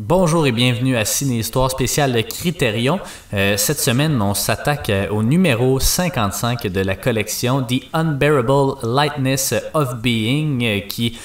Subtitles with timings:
[0.00, 3.00] Bonjour et bienvenue à Ciné Histoire spéciale de Criterion.
[3.34, 9.54] Euh, cette semaine, on s'attaque euh, au numéro 55 de la collection The Unbearable Lightness
[9.74, 11.18] of Being, euh, qui,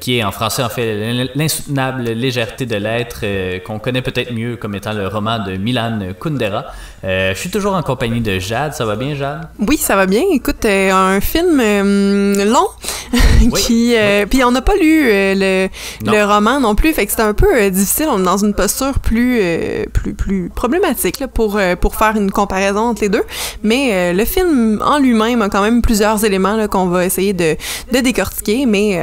[0.00, 3.24] qui est en français en fait l'insoutenable légèreté de l'être,
[3.64, 6.64] qu'on connaît peut-être mieux comme étant le roman de Milan Kundera.
[7.02, 8.74] Je suis toujours en compagnie de Jade.
[8.74, 9.48] Ça va bien, Jade?
[9.58, 10.22] Oui, ça va bien.
[10.32, 12.68] Écoute, un film long,
[13.56, 13.94] qui,
[14.28, 15.68] puis on n'a pas lu le,
[16.04, 18.98] le, roman non plus, fait que c'est un peu difficile on est dans une posture
[18.98, 23.24] plus, euh, plus, plus problématique pour, euh, pour faire une comparaison entre les deux.
[23.62, 27.56] Mais euh, le film en lui-même a quand même plusieurs éléments qu'on va essayer de,
[27.92, 29.00] de décortiquer, mais...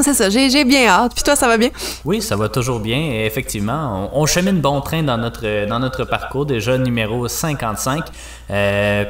[0.04, 1.12] C'est ça, j'ai bien hâte.
[1.14, 1.70] Puis toi, ça va bien?
[2.04, 2.98] Oui, ça va toujours bien.
[2.98, 8.04] Et effectivement, on, chemine bon train dans notre, dans notre parcours, déjà numéro 55.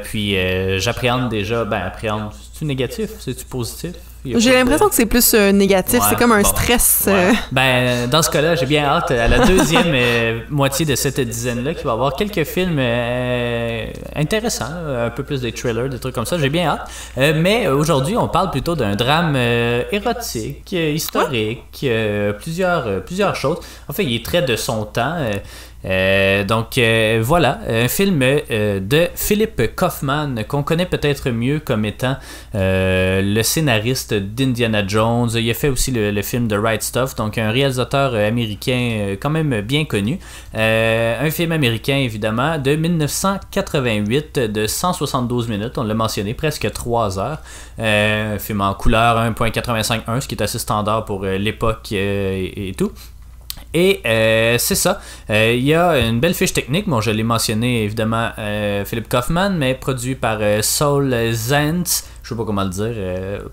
[0.05, 0.37] puis
[0.79, 3.11] j'appréhende déjà, ben appréhende, c'est-tu négatif?
[3.21, 3.93] C'est-tu positif?
[4.25, 7.07] J'ai l'impression que c'est plus euh, négatif, c'est comme un stress.
[7.09, 7.33] Euh.
[7.53, 11.73] Ben, dans ce cas-là, j'ai bien hâte à la deuxième euh, moitié de cette dizaine-là
[11.75, 12.81] qui va avoir quelques films
[14.15, 16.39] intéressants, un peu plus des trailers, des trucs comme ça.
[16.39, 17.37] J'ai bien hâte.
[17.37, 19.37] mais aujourd'hui, on parle plutôt d'un drame
[19.91, 21.87] érotique, historique,
[22.41, 23.59] plusieurs, plusieurs choses.
[23.89, 25.17] En fait, il est très de son temps.
[25.85, 31.85] Euh, donc euh, voilà, un film euh, de Philip Kaufman qu'on connaît peut-être mieux comme
[31.85, 32.17] étant
[32.53, 35.31] le scénariste d'Indiana Jones.
[35.35, 39.61] Il a fait aussi le, film The Right Stuff, donc un réalisateur américain quand même
[39.63, 40.19] bien connu.
[40.55, 47.39] un film américain évidemment de 1988 de 172 minutes, on l'a mentionné, presque 3 heures.
[47.79, 52.93] un film en couleur 1.85.1, ce qui est assez standard pour l'époque et tout.
[53.73, 55.01] Et euh, c'est ça.
[55.31, 56.89] Euh, il y a une belle fiche technique.
[56.89, 62.09] Bon, je l'ai mentionné évidemment, euh, Philippe Kaufman, mais produit par Saul Zentz.
[62.23, 62.95] Je sais pas comment le dire,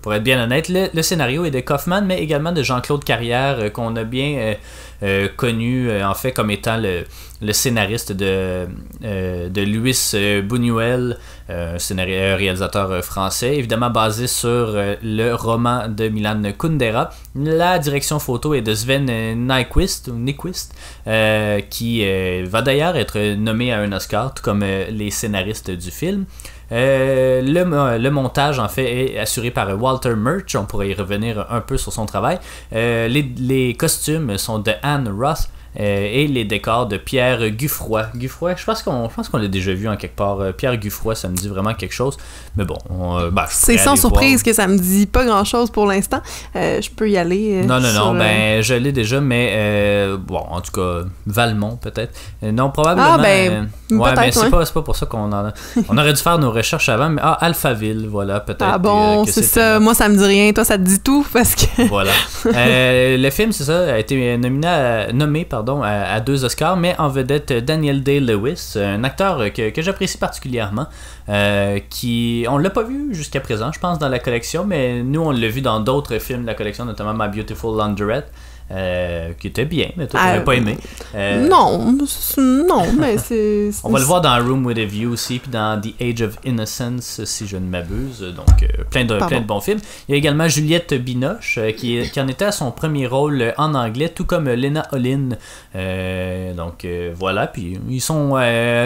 [0.02, 0.68] pour être bien honnête.
[0.68, 4.54] Le, scénario est de Kaufman, mais également de Jean-Claude Carrière, qu'on a bien
[5.36, 8.66] connu en fait comme étant le, scénariste de,
[9.00, 11.18] de Luis Buñuel,
[11.50, 17.10] euh, un réalisateur français, évidemment basé sur le roman de Milan Kundera.
[17.34, 19.06] La direction photo est de Sven
[19.36, 20.10] Nyquist,
[21.70, 22.04] qui
[22.44, 26.26] va d'ailleurs être nommé à un Oscar, tout comme les scénaristes du film.
[26.70, 30.54] le, le, montage, en fait, est assuré par Walter Murch.
[30.54, 32.38] On pourrait y revenir un peu sur son travail.
[32.72, 35.48] les, les, costumes sont de Anne Roth.
[35.80, 38.06] Euh, et les décors de Pierre Guffroy.
[38.16, 40.40] Guffroy, je pense qu'on qu'on l'a déjà vu en quelque part.
[40.40, 42.16] Euh, Pierre Guffroy, ça me dit vraiment quelque chose.
[42.56, 45.86] Mais bon, euh, bah, c'est sans surprise que ça me dit pas grand chose pour
[45.86, 46.20] l'instant.
[46.54, 47.62] je peux y aller.
[47.64, 52.12] non, non, non, ben je l'ai déjà, mais bon, en tout cas, Valmont peut-être.
[52.42, 53.14] non, probablement.
[53.14, 55.52] Ah, ben, ouais, mais c'est pas, pas, pour ça qu'on en a...
[55.88, 58.66] On aurait dû faire nos recherches avant, mais ah, Alphaville, voilà, peut-être.
[58.66, 59.78] Ah bon, c'est ça.
[59.78, 60.52] Moi, ça me dit rien.
[60.52, 61.86] Toi, ça te dit tout parce que.
[61.88, 62.12] voilà.
[62.44, 67.52] le film, c'est ça, a été nominé nommé, pardon, à, deux Oscars, mais en vedette
[67.52, 70.86] Daniel Day-Lewis, un acteur que, que j'apprécie particulièrement,
[71.28, 75.20] euh, qui on l'a pas vu jusqu'à présent, je pense, dans la collection, mais nous
[75.20, 78.32] on l'a vu dans d'autres films de la collection, notamment My Beautiful Laundrette.
[78.70, 80.76] Euh, qui était bien, mais toi, tu pas aimé.
[81.14, 81.96] Euh, non,
[82.36, 83.70] non, mais c'est.
[83.82, 86.36] On va le voir dans Room with a View aussi, puis dans The Age of
[86.44, 88.20] Innocence, si je ne m'abuse.
[88.20, 89.78] Donc, euh, plein, de, plein de bons films.
[90.06, 93.74] Il y a également Juliette Binoche, qui, qui en était à son premier rôle en
[93.74, 95.30] anglais, tout comme Lena Olin.
[96.54, 97.46] donc, voilà.
[97.46, 98.38] Puis, ils sont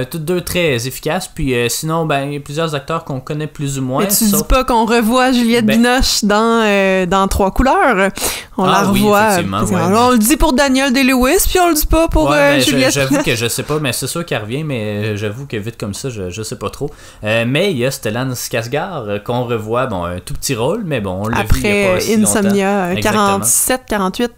[0.09, 1.27] tous deux très efficaces.
[1.27, 4.05] Puis, sinon, ben, il y a plusieurs acteurs qu'on connaît plus ou moins.
[4.05, 8.11] Mais tu dis pas qu'on revoit Juliette ben Binoche dans, dans Trois couleurs.
[8.59, 9.37] On la ah revoit.
[9.39, 12.57] Oui, on le dit pour Daniel Day-Lewis, puis on le dit pas pour ouais, euh,
[12.57, 12.93] ben, Juliette.
[12.93, 15.79] J'avoue que je sais pas, mais c'est sûr qu'elle revient, mais euh, j'avoue que vite
[15.79, 16.91] comme ça, je, je sais pas trop.
[17.25, 21.01] Euh, mais il y a Stellan Skarsgård qu'on revoit, bon, un tout petit rôle, mais
[21.01, 24.33] bon, on l'a vu il y a pas si Insomnia, 47, 48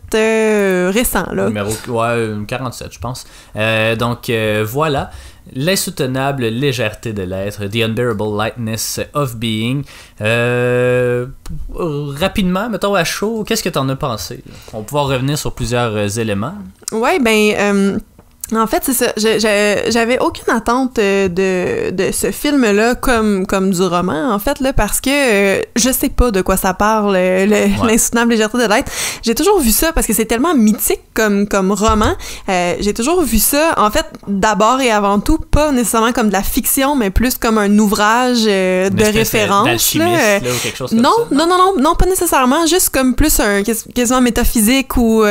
[0.93, 1.47] récent, là.
[1.47, 3.27] Numéro, ouais, 47, je pense.
[3.99, 4.31] donc,
[4.65, 5.11] voilà.
[5.53, 9.85] L'insoutenable légèreté de l'être, The Unbearable Lightness of Being.
[10.21, 11.27] Euh,
[11.75, 14.43] rapidement, mettons à chaud, qu'est-ce que tu en as pensé?
[14.73, 16.55] On va pouvoir revenir sur plusieurs euh, éléments.
[16.93, 17.55] Ouais, ben.
[17.59, 17.99] Euh,
[18.53, 19.13] en fait, c'est ça.
[19.17, 24.73] J'avais aucune attente euh, de, de ce film-là comme, comme du roman, en fait, là,
[24.73, 27.17] parce que euh, je sais pas de quoi ça parle,
[27.83, 28.93] l'insoutenable légèreté de l'être.
[29.23, 32.13] J'ai toujours vu ça parce que c'est tellement mythique comme, comme roman.
[32.49, 36.33] Euh, J'ai toujours vu ça, en fait, d'abord et avant tout, pas nécessairement comme de
[36.35, 39.95] la fiction, mais plus comme un ouvrage euh, de référence.
[39.95, 43.15] Là, ou quelque chose comme non, ça, non, non, non, non, pas nécessairement, juste comme
[43.15, 45.25] plus un quasiment métaphysique ou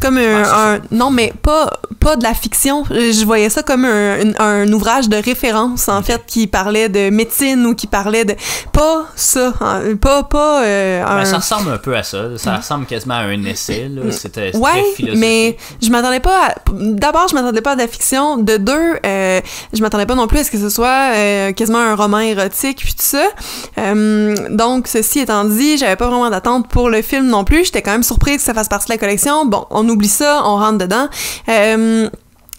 [0.00, 1.70] comme un, un, Non, mais pas,
[2.00, 2.84] pas de la fiction fiction.
[2.90, 7.66] Je voyais ça comme un, un, ouvrage de référence, en fait, qui parlait de médecine
[7.66, 8.34] ou qui parlait de...
[8.72, 10.22] Pas ça, hein, pas...
[10.22, 12.38] pas euh, ben, ça ressemble un peu à ça.
[12.38, 13.90] Ça ressemble quasiment à un essai.
[14.10, 14.84] C'était ouais,
[15.16, 16.54] mais je m'attendais pas à...
[16.72, 18.38] D'abord, je m'attendais pas à de la fiction.
[18.38, 19.40] De deux, euh,
[19.72, 22.78] je m'attendais pas non plus à ce que ce soit euh, quasiment un roman érotique,
[22.78, 23.28] puis tout ça.
[23.76, 27.66] Euh, donc, ceci étant dit, j'avais pas vraiment d'attente pour le film non plus.
[27.66, 29.44] J'étais quand même surprise que ça fasse partie de la collection.
[29.44, 31.08] Bon, on oublie ça, on rentre dedans.
[31.48, 32.08] Euh,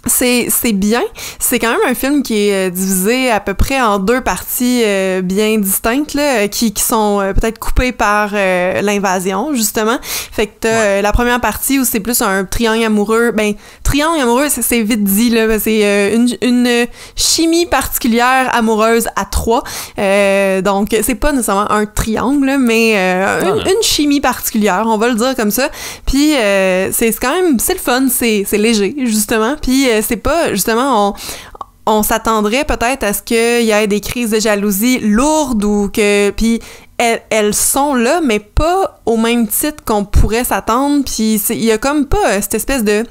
[0.06, 1.02] c'est, bien.
[1.40, 4.82] C'est quand même un film qui est euh, divisé à peu près en deux parties
[4.86, 9.98] euh, bien distinctes, là, qui, qui sont euh, peut-être coupées par l'invasion, justement.
[10.02, 13.32] Fait que t'as la première partie où c'est plus un triangle amoureux.
[13.32, 13.54] Ben,
[13.84, 15.60] triangle amoureux, c'est, vite dit, là.
[15.60, 19.64] C'est une, une chimie particulière amoureuse à trois.
[19.98, 25.36] donc, c'est pas nécessairement un triangle, mais une, une, chimie particulière, on va le dire
[25.36, 25.70] comme ça.
[26.06, 26.32] Puis,
[26.92, 29.56] c'est quand même, c'est le fun, c'est, c'est léger, justement.
[29.62, 31.16] Puis, c'est pas justement
[31.86, 36.30] on, s'attendrait peut-être à ce qu'il y ait des crises de jalousie lourdes ou que
[36.32, 36.60] puis
[36.98, 41.04] elles, sont là mais pas au même titre qu'on pourrait s'attendre.
[41.06, 43.06] Puis il y a comme pas cette espèce de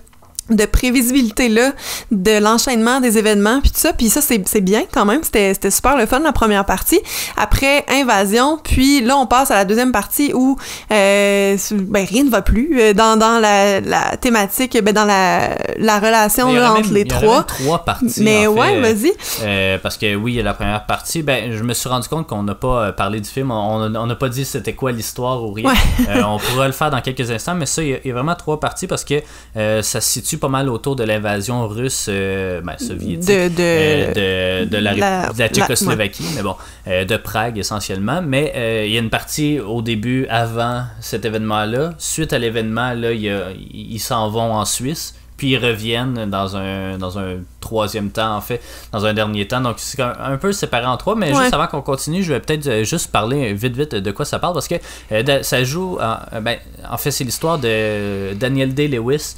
[0.50, 1.72] de prévisibilité là
[2.10, 3.92] de l'enchaînement des événements puis tout ça.
[3.92, 5.22] Puis ça c'est bien quand même.
[5.22, 7.00] C'était super le fun la première partie.
[7.36, 10.56] Après invasion puis là on passe à la deuxième partie où
[10.92, 15.56] euh, ben rien ne va plus euh, dans, dans la, la thématique ben dans la,
[15.76, 17.44] la relation entre les trois.
[17.44, 19.12] trois parties mais ouais vas-y.
[19.42, 21.22] Euh, parce que oui y la première partie.
[21.22, 23.50] Ben je me suis rendu compte qu'on n'a pas parlé du film.
[23.50, 25.72] On n'a pas dit c'était quoi l'histoire ou rien.
[26.24, 28.86] On pourra le faire dans quelques instants mais ça il y, a vraiment trois parties
[28.86, 29.22] parce que
[29.54, 34.64] ça se situe pas mal autour de l'invasion russe euh, ben, soviétique de, de, euh,
[34.64, 36.56] de, la, Tchécoslovaquie, mais bon,
[36.86, 38.22] euh, de Prague essentiellement.
[38.22, 41.94] Mais il y a une partie au début, avant cet événement-là.
[41.98, 47.18] Suite à l'événement, là, ils s'en vont en Suisse puis ils reviennent dans un, dans
[47.18, 47.36] un
[47.68, 48.62] troisième temps, en fait,
[48.92, 49.60] dans un dernier temps.
[49.60, 52.66] Donc, c'est un, peu séparé en trois, mais juste avant qu'on continue, je vais peut-être
[52.66, 54.76] euh, juste parler vite, vite de quoi ça parle, parce que
[55.12, 56.56] euh, ça joue, euh, ben,
[56.90, 59.34] en fait, c'est l'histoire de Daniel Day-Lewis,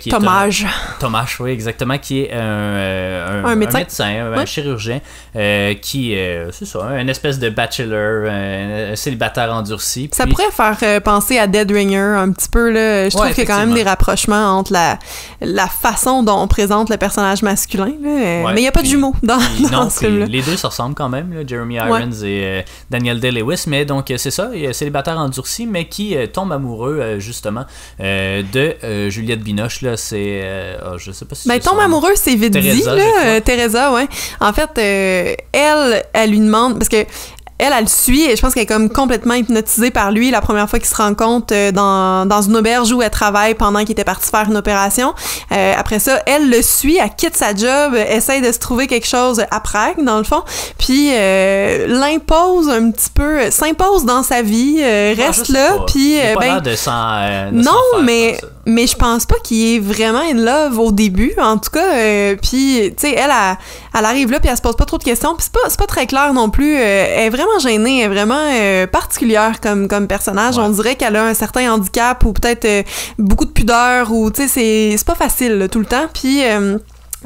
[0.00, 0.48] qui est Thomas.
[1.00, 5.00] Thomas, oui, exactement, qui est un, un, médecin, un, chirurgien,
[5.80, 6.16] qui,
[6.52, 10.08] c'est ça, une espèce de bachelor, un, célibataire endurci.
[10.12, 13.08] Ça pourrait faire penser à Dead Ringer un petit peu, là.
[13.08, 14.98] Je trouve qu'il y a quand même des rapprochements entre la
[15.40, 17.71] la façon dont on présente le personnage masculin.
[17.78, 19.38] Mais il n'y a pas de jumeaux dans,
[19.72, 20.26] dans ce film-là.
[20.26, 23.64] Les deux se ressemblent quand même, Jeremy Irons et euh, Daniel Day-Lewis.
[23.66, 27.64] Mais donc, euh, c'est ça, célibataire endurci, mais qui euh, tombe amoureux, justement,
[27.98, 29.82] de Juliette Binoche.
[29.82, 30.42] Là, c'est.
[30.86, 33.40] Oh, je sais pas si ben, tombe amoureux, c'est vite dit, là.
[33.40, 34.08] Teresa, ouais.
[34.40, 34.70] En fait,
[35.52, 36.78] elle, elle lui demande.
[36.78, 37.04] Parce que
[37.58, 40.40] elle, elle le suit et je pense qu'elle est comme complètement hypnotisée par lui la
[40.40, 43.92] première fois qu'ils se rencontrent euh, dans, dans une auberge où elle travaille pendant qu'il
[43.92, 45.14] était parti faire une opération.
[45.52, 49.06] Euh, après ça, elle le suit, elle quitte sa job, essaye de se trouver quelque
[49.06, 50.42] chose à Prague, dans le fond,
[50.78, 56.16] puis euh, l'impose un petit peu, s'impose dans sa vie, reste là, puis...
[56.38, 56.74] ben, de
[57.52, 61.70] non, mais mais je pense pas qu'il est vraiment in love au début, en tout
[61.70, 61.94] cas.
[61.94, 63.30] Euh, puis, tu sais, elle,
[63.96, 65.34] elle, arrive là, puis elle se pose pas trop de questions.
[65.34, 66.76] Puis c'est pas, pas très clair non plus.
[66.76, 70.58] Euh, elle est vraiment gênée, elle est vraiment euh, particulière comme, comme personnage.
[70.58, 72.86] On dirait qu'elle a un certain handicap ou peut-être
[73.18, 76.06] beaucoup de pudeur ou, tu sais, c'est pas facile tout le temps.
[76.12, 76.42] Puis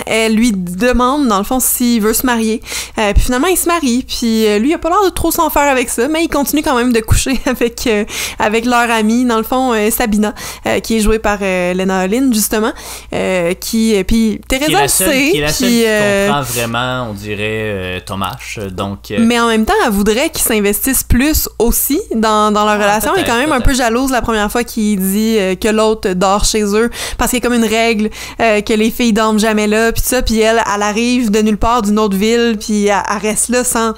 [0.05, 2.61] elle lui demande dans le fond s'il veut se marier.
[2.99, 4.05] Euh, puis finalement il se marie.
[4.07, 6.29] Puis euh, lui il a pas l'air de trop s'en faire avec ça, mais il
[6.29, 8.05] continue quand même de coucher avec euh,
[8.39, 10.35] avec leur amie dans le fond Sabina,
[10.83, 12.73] qui est jouée par Lena Olin justement,
[13.61, 15.31] qui puis Teresa le sait.
[15.31, 15.85] Qui est la seule qui
[16.27, 18.37] comprend vraiment, on dirait Thomas.
[18.71, 19.13] Donc.
[19.19, 23.13] Mais en même temps elle voudrait qu'ils s'investissent plus aussi dans, dans leur relation.
[23.15, 26.45] Elle est quand même un peu jalouse la première fois qu'il dit que l'autre dort
[26.45, 29.86] chez eux parce qu'il y a comme une règle que les filles dorment jamais là
[29.93, 33.49] puis ça, puis elle, elle arrive de nulle part d'une autre ville, puis elle, reste
[33.49, 33.95] là sans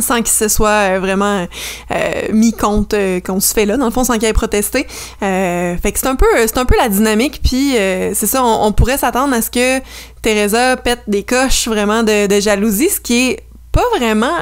[0.00, 1.46] sans qu'il se soit euh, vraiment
[1.92, 4.86] euh, mis compte euh, qu'on se fait là dans le fond sans qu'il ait protesté.
[5.20, 8.98] Fait que c'est un peu c'est un peu la dynamique puis c'est ça on, pourrait
[8.98, 9.80] s'attendre à ce que
[10.22, 14.34] Teresa pète des coches vraiment de, de jalousie ce qui est pas vraiment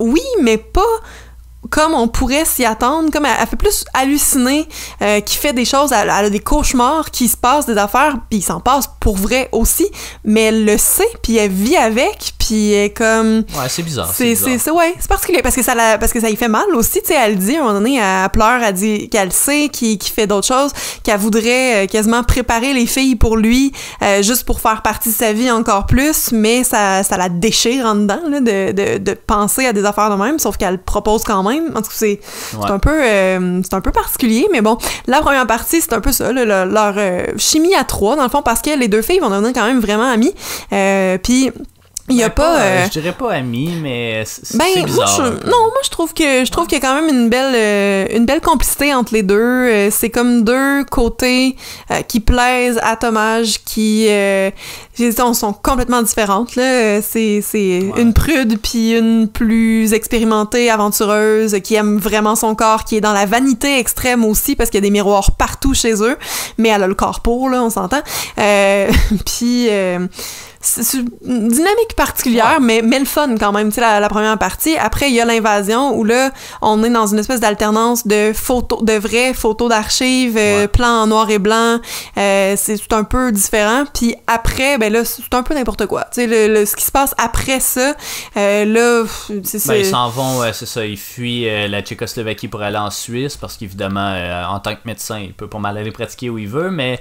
[0.00, 0.82] oui mais pas
[1.70, 4.68] comme on pourrait s'y attendre, comme elle, fait plus halluciner,
[5.02, 8.38] euh, qui fait des choses, elle, a des cauchemars, qui se passent des affaires, puis
[8.40, 9.86] il s'en passe pour vrai aussi,
[10.24, 14.10] mais elle le sait, puis elle vit avec, puis elle est comme Ouais, c'est bizarre.
[14.14, 16.48] c'est c'est c'est- ouais c'est particulier parce que ça la, parce que ça y fait
[16.48, 19.32] mal aussi tu sais elle dit à un moment donné elle pleure elle dit qu'elle
[19.32, 20.70] sait qu'il qu'il fait d'autres choses
[21.02, 25.14] qu'elle voudrait euh, quasiment préparer les filles pour lui euh, juste pour faire partie de
[25.14, 29.14] sa vie encore plus mais ça, ça la déchire en dedans là, de, de, de
[29.14, 32.20] penser à des affaires de même sauf qu'elle propose quand même en tout cas c'est
[32.22, 32.70] c'est Ouais.
[32.70, 36.12] un peu euh, c'est un peu particulier mais bon la première partie c'est un peu
[36.12, 39.02] ça là, le- leur euh, chimie à trois dans le fond parce que les deux
[39.02, 40.34] filles vont devenir quand même vraiment amies
[40.72, 41.50] euh, puis
[42.10, 45.16] il y a pas, euh, Je dirais pas ami, mais c'est ben, c'est moi, bizarre.
[45.16, 47.54] je, non, moi, je trouve que je trouve qu'il y a quand même une belle,
[47.54, 49.34] euh, une belle complicité entre les deux.
[49.38, 51.56] Euh, c'est comme deux côtés
[51.90, 54.50] euh, qui plaisent à Tomage, qui, euh,
[54.98, 56.56] j'ai dit, on sont complètement différentes.
[56.56, 58.02] Là, c'est, c'est Ouais.
[58.02, 63.12] une prude puis une plus expérimentée, aventureuse, qui aime vraiment son corps, qui est dans
[63.14, 66.16] la vanité extrême aussi parce qu'il y a des miroirs partout chez eux,
[66.58, 68.02] mais elle a le corps pour là, on s'entend.
[68.38, 68.90] Euh,
[69.26, 70.06] puis euh,
[70.66, 74.38] c'est une dynamique particulière, mais, mais le fun quand même, tu sais, la, la première
[74.38, 74.76] partie.
[74.78, 76.30] Après, il y a l'invasion où là,
[76.62, 80.68] on est dans une espèce d'alternance de photos, de vraies photos d'archives, euh, Ouais.
[80.68, 81.78] plans en noir et blanc.
[82.16, 83.84] Euh, c'est tout un peu différent.
[83.92, 86.04] Puis après, ben là, c'est un peu n'importe quoi.
[86.04, 87.94] Tu sais, le, le- ce qui se passe après ça,
[88.36, 89.04] euh, là,
[89.44, 93.36] c'est Ben, ils s'en vont, c'est ça, ils fuient la Tchécoslovaquie pour aller en Suisse
[93.36, 94.14] parce qu'évidemment,
[94.50, 97.00] en tant que médecin, il peut pas mal aller pratiquer où il veut, mais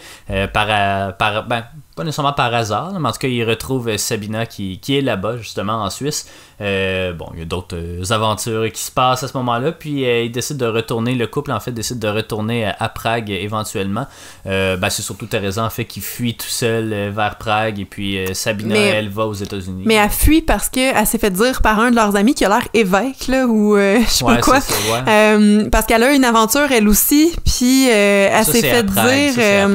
[0.54, 1.64] par, par ben,
[1.96, 5.02] pas nécessairement par hasard, mais en tout cas, il retrouve euh, Sabina qui, qui est
[5.02, 6.28] là-bas, justement, en Suisse.
[6.62, 10.06] Euh, bon, il y a d'autres euh, aventures qui se passent à ce moment-là, puis
[10.06, 13.30] euh, ils décident de retourner, le couple, en fait, décide de retourner à, à Prague
[13.30, 14.08] éventuellement.
[14.48, 18.18] Euh, ben, c'est surtout Teresa, en fait, qui fuit tout seul vers Prague, et puis
[18.34, 19.84] Sabina, Mais- elle, va aux États-Unis.
[19.86, 22.50] Mais elle fuit parce qu'elle s'est fait dire par un de leurs amis qui a
[22.50, 24.62] l'air évêque, là, ou euh, je sais Ouais, pas quoi.
[24.62, 25.70] c'est ça, ouais.
[25.70, 29.34] Parce qu'elle a une aventure, elle aussi, puis euh, elle s'est fait Prague, dire...
[29.34, 29.68] ça,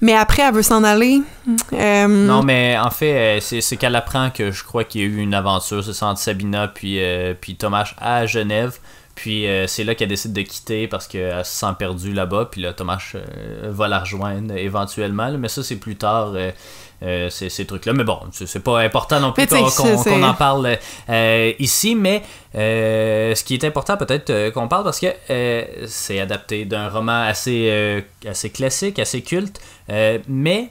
[0.00, 1.22] mais après, elle veut s'en aller.
[1.72, 5.06] Euh, Non, mais en fait, euh, c'est qu'elle apprend que je crois qu'il y a
[5.06, 8.78] eu une aventure, c'est ça, entre Sabina puis, euh, puis Thomas à Genève.
[9.14, 12.48] Puis euh, c'est là qu'elle décide de quitter parce qu'elle se sent perdue là-bas.
[12.50, 13.00] Puis là, Thomas
[13.62, 15.28] va la rejoindre éventuellement.
[15.28, 15.38] là.
[15.38, 16.34] Mais ça, c'est plus tard,
[17.02, 17.94] euh, ces, ces trucs-là.
[17.94, 20.76] Mais bon, c'est pas important non plus qu'on en parle
[21.08, 21.94] euh, ici.
[21.94, 22.22] Mais
[22.54, 25.08] euh, ce qui est important, peut-être qu'on parle parce que
[25.86, 29.60] c'est adapté d'un roman assez, assez classique, assez culte.
[30.28, 30.70] Mais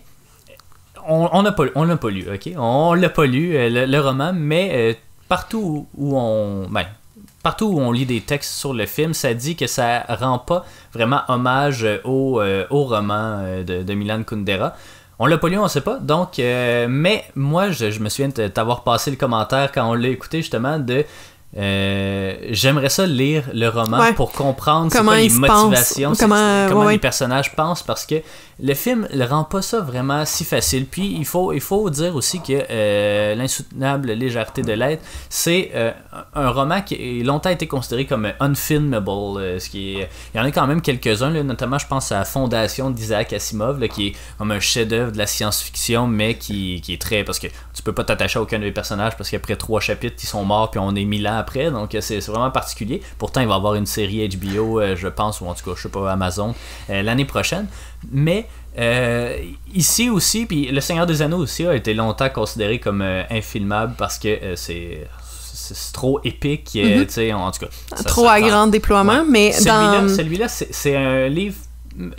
[1.08, 2.52] on n'a pas, on l'a pas lu, ok?
[2.58, 4.94] On l'a pas lu, euh, le, roman, mais euh,
[5.28, 6.68] partout où on.
[6.70, 6.86] Ben,
[7.44, 10.66] partout où on lit des textes sur le film, ça dit que ça rend pas
[10.94, 14.76] vraiment hommage euh, au, roman de, Milan Kundera.
[15.18, 15.98] On l'a pas lu, on sait pas.
[16.00, 20.10] Donc, mais moi, je, je me souviens de t'avoir passé le commentaire quand on l'a
[20.10, 21.06] écouté justement de.
[21.58, 24.14] Euh, J'aimerais ça lire le roman Ouais.
[24.14, 28.16] pour comprendre Comment quoi les motivations, comment- comment ouais, les personnages pensent parce que
[28.62, 30.86] le film ne rend pas ça vraiment si facile.
[30.86, 35.92] Puis il faut, il faut dire aussi que euh, L'insoutenable légèreté de l'être, c'est euh,
[36.34, 39.60] un roman qui a longtemps été considéré comme unfilmable.
[39.60, 42.90] ce qui est, il y en a quand même quelques-uns, notamment je pense à Fondation
[42.92, 47.02] d'Isaac Asimov, là, qui est comme un chef-d'œuvre de la science-fiction, mais qui, qui est
[47.02, 47.24] très.
[47.24, 50.28] Parce que tu peux pas t'attacher à aucun des personnages parce qu'après trois chapitres, ils
[50.28, 51.72] sont morts, puis on est mille ans après.
[51.72, 53.02] Donc euh, c'est vraiment particulier.
[53.18, 55.76] Pourtant, il va y avoir une série HBO, euh, je pense, ou en tout cas,
[55.78, 56.54] je sais pas, Amazon,
[56.90, 57.68] euh, l'année prochaine.
[58.12, 58.48] Mais
[58.78, 59.38] euh,
[59.74, 63.94] ici aussi, puis Le Seigneur des Anneaux aussi a été longtemps considéré comme euh, infilmable
[63.98, 65.08] parce que euh, c'est
[65.68, 67.72] c'est trop épique, tu sais, en tout cas.
[67.96, 69.28] ça- trop ça à grand déploiement, Ouais.
[69.30, 70.10] mais Celui-là, dans...
[70.10, 71.56] celui-là, c'est un livre.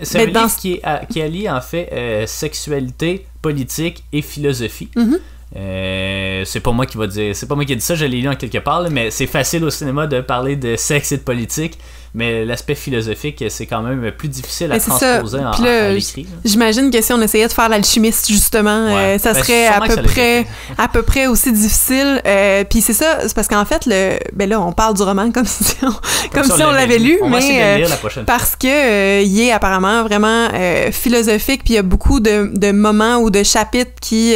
[0.03, 4.23] C'est Mais un dans livre qui, est, à- qui allie en fait sexualité, politique et
[4.23, 4.89] philosophie.
[4.97, 5.19] Mhm.
[5.55, 8.05] Euh, c'est pas moi qui va dire, c'est pas moi qui ai dit ça, je
[8.05, 11.13] l'ai lu en quelque part, là, mais c'est facile au cinéma de parler de sexe
[11.13, 11.79] et de politique,
[12.17, 14.91] mais l'aspect philosophique c'est quand même plus difficile à ça.
[14.91, 16.27] transposer en, là, à l'écrit.
[16.45, 19.17] J'imagine que si on essayait de faire l'alchimiste justement, Ouais.
[19.17, 20.47] euh, ça Ben, serait à peu ça près
[20.79, 22.21] à peu près aussi difficile.
[22.27, 25.31] Euh, Puis c'est ça, c'est parce qu'en fait le, ben là on parle du roman
[25.31, 25.93] comme si on,
[26.33, 28.35] comme si on l'avait lu, On mais euh, lire la prochaine fois.
[28.37, 30.49] parce que il est apparemment vraiment
[30.93, 34.35] philosophique puis il y a beaucoup de, de moments ou de chapitres qui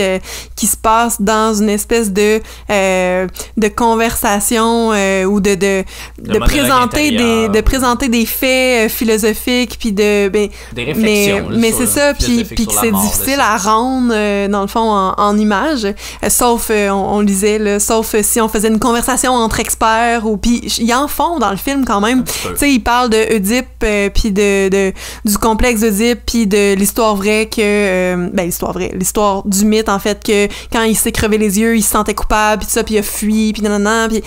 [0.55, 7.61] qui se passent dans une espèce de de conversation ou de de, présenter des de
[7.71, 11.49] présenter des faits euh, philosophiques puis de ben, Des mais, réflexions.
[11.53, 14.91] mais sur c'est ça, puis, puis que c'est difficile à rendre, euh, dans le fond,
[14.91, 15.85] en, en images.
[15.85, 20.37] Euh, sauf, on, on lisait, là, sauf si on faisait une conversation entre experts, ou
[20.37, 22.25] puis ils en font dans le film quand même.
[22.25, 23.85] Tu sais, ils parlent de Oedipe,
[24.15, 24.93] puis de, de,
[25.25, 28.31] du complexe d'Oedipe, puis de l'histoire vraie que...
[28.33, 31.77] ben, l'histoire vraie, l'histoire du mythe, en fait, que quand il s'est crevé les yeux,
[31.77, 34.23] il se sentait coupable, puis tout ça, puis il a fui, puis nanana, puis...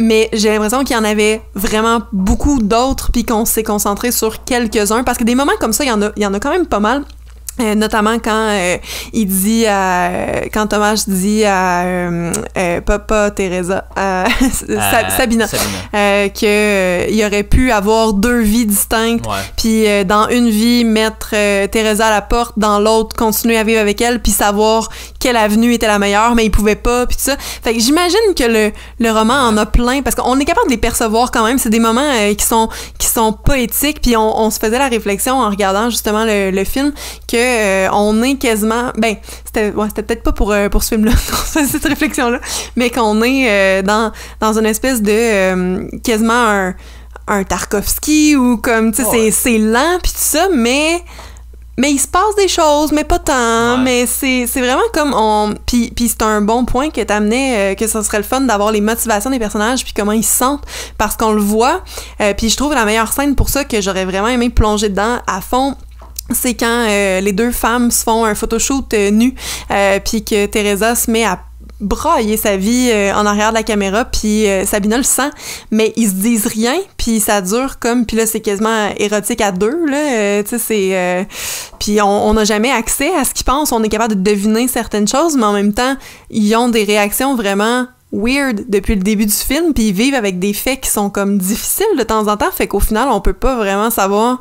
[0.00, 4.44] Mais j'ai l'impression qu'il y en avait vraiment beaucoup d'autres, puis qu'on s'est concentré sur
[4.44, 6.50] quelques-uns, parce que des moments comme ça, il y en a, y en a quand
[6.50, 7.04] même pas mal.
[7.60, 8.78] Euh, notamment quand euh,
[9.12, 10.10] il dit à
[10.52, 14.26] quand Thomas dit à euh, euh, pas, Teresa à
[15.16, 16.28] Sabina, Sabina.
[16.28, 19.24] que il aurait pu avoir deux vies distinctes
[19.56, 21.30] puis dans une vie mettre
[21.66, 24.88] Teresa à la porte dans l'autre continuer à vivre avec elle puis savoir
[25.18, 27.36] quelle avenue était la meilleure mais il pouvait pas puis tout ça.
[27.38, 30.72] Fait que j'imagine que le, le roman en a plein parce qu'on est capable de
[30.72, 31.58] les percevoir quand même.
[31.58, 35.34] C'est des moments qui sont qui sont poétiques puis on, on, se faisait la réflexion
[35.34, 36.92] en regardant justement le, le film
[37.28, 40.90] que euh, on est quasiment ben c'était ouais, c'était peut-être pas pour euh, pour ce
[40.90, 41.12] film là
[41.44, 42.40] cette réflexion là
[42.76, 46.74] mais qu'on est euh, dans dans une espèce de quasiment un
[47.28, 51.02] un Tarkovsky ou comme tu sais c'est c'est lent puis tout ça mais
[51.78, 53.78] mais il se passe des choses, mais pas tant.
[53.78, 55.54] Mais c'est, vraiment comme on.
[55.64, 58.82] Puis, puis c'est un bon point que t'amenais, que ce serait le fun d'avoir les
[58.82, 60.64] motivations des personnages, puis comment ils se sentent,
[60.98, 61.80] parce qu'on le voit.
[62.36, 65.40] puis je trouve la meilleure scène pour ça que j'aurais vraiment aimé plonger dedans à
[65.40, 65.74] fond
[66.32, 69.34] c'est quand euh, les deux femmes se font un photoshoot euh, nu,
[69.70, 71.40] euh, puis que Teresa se met à
[71.80, 75.30] brailler sa vie en arrière de la caméra, puis Sabina le sent,
[75.70, 79.50] mais ils se disent rien, puis ça dure comme, puis là c'est quasiment érotique à
[79.50, 81.26] deux, là, tu sais, c'est...
[81.78, 85.08] puis on n'a jamais accès à ce qu'ils pensent, on est capable de deviner certaines
[85.08, 85.96] choses, mais en même temps,
[86.28, 90.38] ils ont des réactions vraiment weird depuis le début du film, puis ils vivent avec
[90.38, 93.32] des faits qui sont comme difficiles de temps en temps, fait qu'au final, on peut
[93.32, 94.40] pas vraiment savoir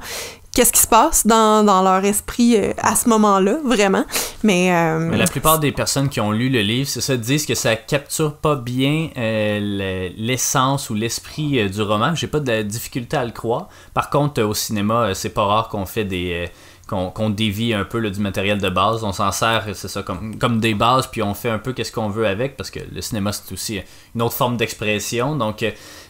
[0.60, 4.04] qu'est-ce qui se passe dans, dans leur esprit euh, à ce moment-là, vraiment.
[4.44, 7.46] Mais, euh, Mais, la plupart des personnes qui ont lu le livre, c'est ça, disent
[7.46, 12.14] que ça capture pas bien euh, l'essence ou l'esprit du roman.
[12.14, 13.70] J'ai pas de difficulté à le croire.
[13.94, 16.50] Par contre, au cinéma, c'est pas rare qu'on fait des
[16.90, 19.04] qu'on dévie un peu du matériel de base.
[19.04, 21.92] On s'en sert, c'est ça, comme, comme des bases, puis on fait un peu qu'est-ce
[21.92, 23.80] qu'on veut avec, parce que le cinéma, c'est aussi
[24.16, 25.36] une autre forme d'expression.
[25.36, 25.64] Donc,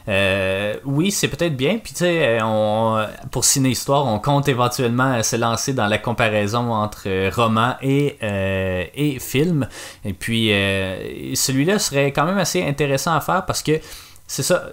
[0.07, 1.77] euh, oui, c'est peut-être bien.
[1.77, 2.39] Puis, tu sais,
[3.31, 8.86] pour Ciné-Histoire, on compte éventuellement se lancer dans la comparaison entre euh, roman et, euh,
[8.95, 9.67] et film.
[10.05, 10.48] Et puis,
[11.36, 13.79] celui-là serait quand même assez intéressant à faire parce que
[14.27, 14.69] c'est ça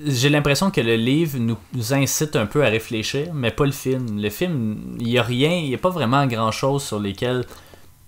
[0.00, 1.58] j'ai l'impression que le livre nous,
[1.92, 4.20] incite un peu à réfléchir, mais pas le film.
[4.20, 7.44] Le film, il n'y a rien, il n'y a pas vraiment grand-chose sur lesquels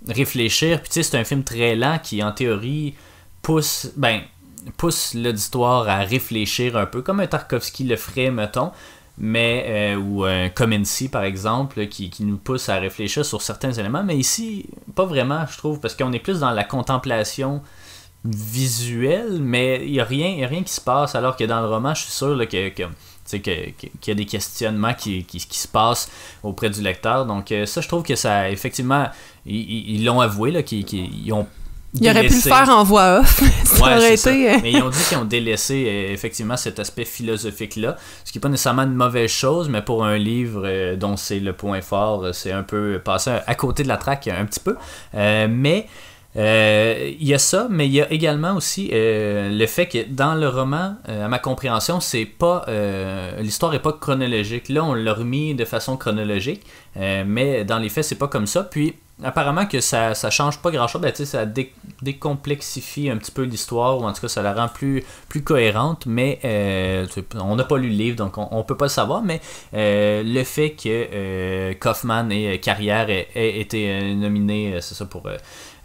[0.09, 0.81] réfléchir.
[0.81, 2.95] Puis tu sais, c'est un film très lent qui, en théorie,
[3.43, 4.23] pousse, ben,
[4.77, 8.73] pousse l'auditoire à réfléchir un peu, comme un Tarkovsky le ferait, mettons,
[9.19, 13.73] mais euh, ou un Kominsky, par exemple, qui, qui, nous pousse à réfléchir sur certains
[13.73, 14.03] éléments.
[14.03, 17.63] Mais ici, pas vraiment, je trouve, parce qu'on est plus dans la contemplation
[18.25, 21.69] visuel, mais il n'y a, rien, a rien qui se passe, alors que dans le
[21.69, 22.85] roman, je suis sûr que, que
[23.33, 23.75] qu'il
[24.07, 26.11] y a des questionnements qui, qui, se passent
[26.43, 27.27] auprès du lecteur.
[27.27, 29.07] Donc euh, ça, je trouve que ça, effectivement,
[29.47, 31.47] ils l'ont avoué, qu'ils ont
[32.01, 33.41] il aurait pu le faire en voix off.
[33.65, 34.51] ça aurait été...
[34.51, 38.39] Euh, mais ils ont dit qu'ils ont délaissé euh, effectivement cet aspect philosophique-là, ce qui
[38.39, 42.35] n'est pas nécessairement une mauvaise chose, mais pour un livre dont c'est le point fort,
[42.35, 44.77] c'est un peu passé à côté de la traque un petit peu.
[45.13, 45.87] mais
[46.37, 50.05] euh, il y a ça, mais il y a également aussi euh, le fait que
[50.09, 52.67] dans le roman, euh, à ma compréhension, c'est pas
[53.39, 54.69] l'histoire est pas chronologique.
[54.69, 56.63] Là, on l'a remis de façon chronologique,
[56.97, 58.65] mais dans les faits, c'est pas comme ça.
[58.65, 61.47] Puis apparemment que ça, ça change pas grand chose, ben, ça
[62.03, 66.07] décomplexifie un petit peu l'histoire, ou en tout cas ça la rend plus, plus cohérente,
[66.07, 66.41] mais
[67.41, 69.41] on n'a pas lu le livre, donc on, on peut pas le savoir, mais
[69.73, 75.29] le fait que Kaufman et Carrière aient, aient été nominés, c'est ça pour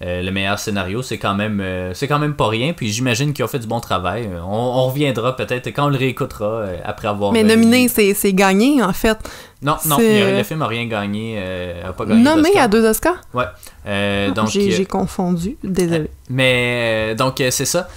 [0.01, 2.71] euh, le meilleur scénario, c'est quand même euh, c'est quand même pas rien.
[2.71, 4.29] Puis j'imagine qu'ils ont fait du bon travail.
[4.47, 7.33] On, reviendra peut-être quand on le réécoutera euh, après avoir.
[7.33, 9.17] Mais nominé, c'est gagné en fait.
[9.61, 11.37] Non, non, le film a rien gagné,
[11.85, 12.23] a pas gagné.
[12.23, 13.19] Nommé à deux Oscars?
[13.33, 13.43] Ouais.
[13.85, 16.09] Ah, donc j'ai confondu, désolé.
[16.29, 17.89] Mais donc c'est ça.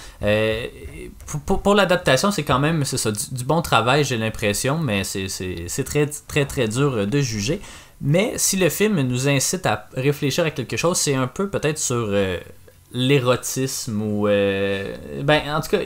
[1.46, 5.84] pour, pour l'adaptation, c'est quand même c'est ça du, bon travail, j'ai l'impression, mais c'est
[5.84, 7.60] très très très dur de juger.
[8.02, 11.78] Mais si le film nous incite à réfléchir à quelque chose, c'est un peu peut-être
[11.78, 12.38] sur euh,
[12.92, 14.26] l'érotisme ou...
[14.26, 15.82] Euh, ben, en tout cas,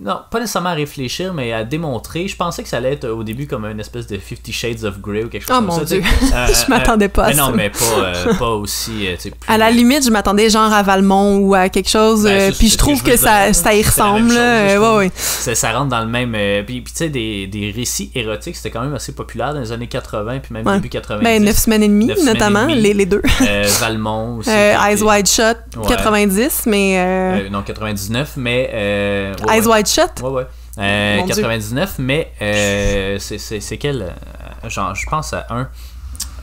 [0.00, 2.26] non, pas nécessairement à réfléchir, mais à démontrer.
[2.26, 4.84] Je pensais que ça allait être euh, au début comme une espèce de Fifty Shades
[4.84, 5.84] of Grey ou quelque chose oh, comme mon ça.
[5.84, 6.02] Dieu.
[6.34, 7.42] Euh, je m'attendais pas à mais ça.
[7.42, 9.06] Non, mais pas, pas aussi.
[9.46, 12.24] À la limite, je m'attendais genre à Valmont ou à quelque chose.
[12.24, 14.30] Ben, puis je trouve que, ça, ça y ressemble.
[14.30, 15.10] ouais, ouais.
[15.14, 16.32] Ça, ça, rentre dans le même.
[16.66, 19.72] puis, puis tu sais, des, des récits érotiques, c'était quand même assez populaire dans les
[19.72, 21.24] années 80 puis même début 90.
[21.24, 23.22] Ben, 9 semaines et demie, notamment, Les, les deux.
[23.80, 24.50] Valmont aussi.
[24.50, 27.48] Eyes Wide Shut, 90, mais.
[27.50, 29.34] non, 99, mais.
[29.48, 30.20] Eyes Wide Shut.
[30.22, 30.46] Ouais, ouais.
[31.26, 35.68] 99, euh, mais euh, c'est quel euh, genre, Je pense à un.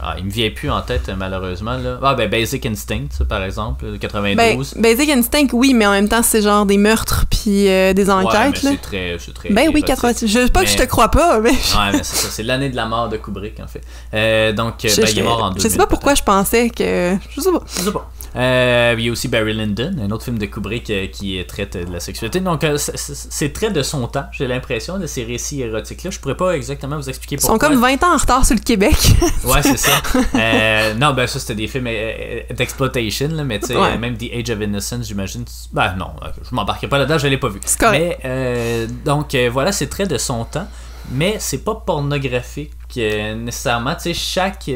[0.02, 1.78] Ah, il me vient plus en tête, malheureusement.
[1.78, 1.98] Là.
[2.04, 4.74] Ah, ben Basic Instinct, par exemple, 92.
[4.76, 8.10] Ben, Basic Instinct, oui, mais en même temps, c'est genre des meurtres puis euh, des
[8.10, 8.64] enquêtes.
[8.64, 9.50] Ouais, c'est très, très.
[9.50, 10.28] Ben oui, 90.
[10.28, 11.52] Je sais pas que je te crois pas, mais.
[11.52, 12.28] ouais, mais c'est ça.
[12.30, 13.82] C'est l'année de la mort de Kubrick, en fait.
[14.14, 15.64] Euh, donc, ben, il est mort en 2000.
[15.64, 17.16] Je sais pas pourquoi je pensais que.
[17.30, 17.64] Je sais pas.
[17.66, 18.12] Je sais pas.
[18.36, 21.78] Euh, il y a aussi Barry Lyndon, un autre film de Kubrick euh, qui traite
[21.78, 22.42] de la sexualité.
[22.42, 26.12] Donc, euh, c'est très de son temps, j'ai l'impression, de ces récits érotiques-là.
[26.12, 27.56] Je pourrais pas exactement vous expliquer pourquoi.
[27.56, 28.98] Ils sont comme 20 ans en retard sur le Québec.
[29.46, 30.02] ouais, c'est ça.
[31.00, 31.90] non, ben ça, c'était des films
[32.56, 35.46] d'exploitation, mais tu sais, même The Age of Innocence, j'imagine.
[35.72, 36.12] Ben non,
[36.44, 37.60] je m'embarquerai pas là-dedans, je l'ai pas vu.
[37.92, 40.68] Mais, donc, voilà, c'est très de son temps
[41.12, 43.96] mais c'est pas pornographique nécessairement.
[43.96, 44.70] Tu sais, chaque,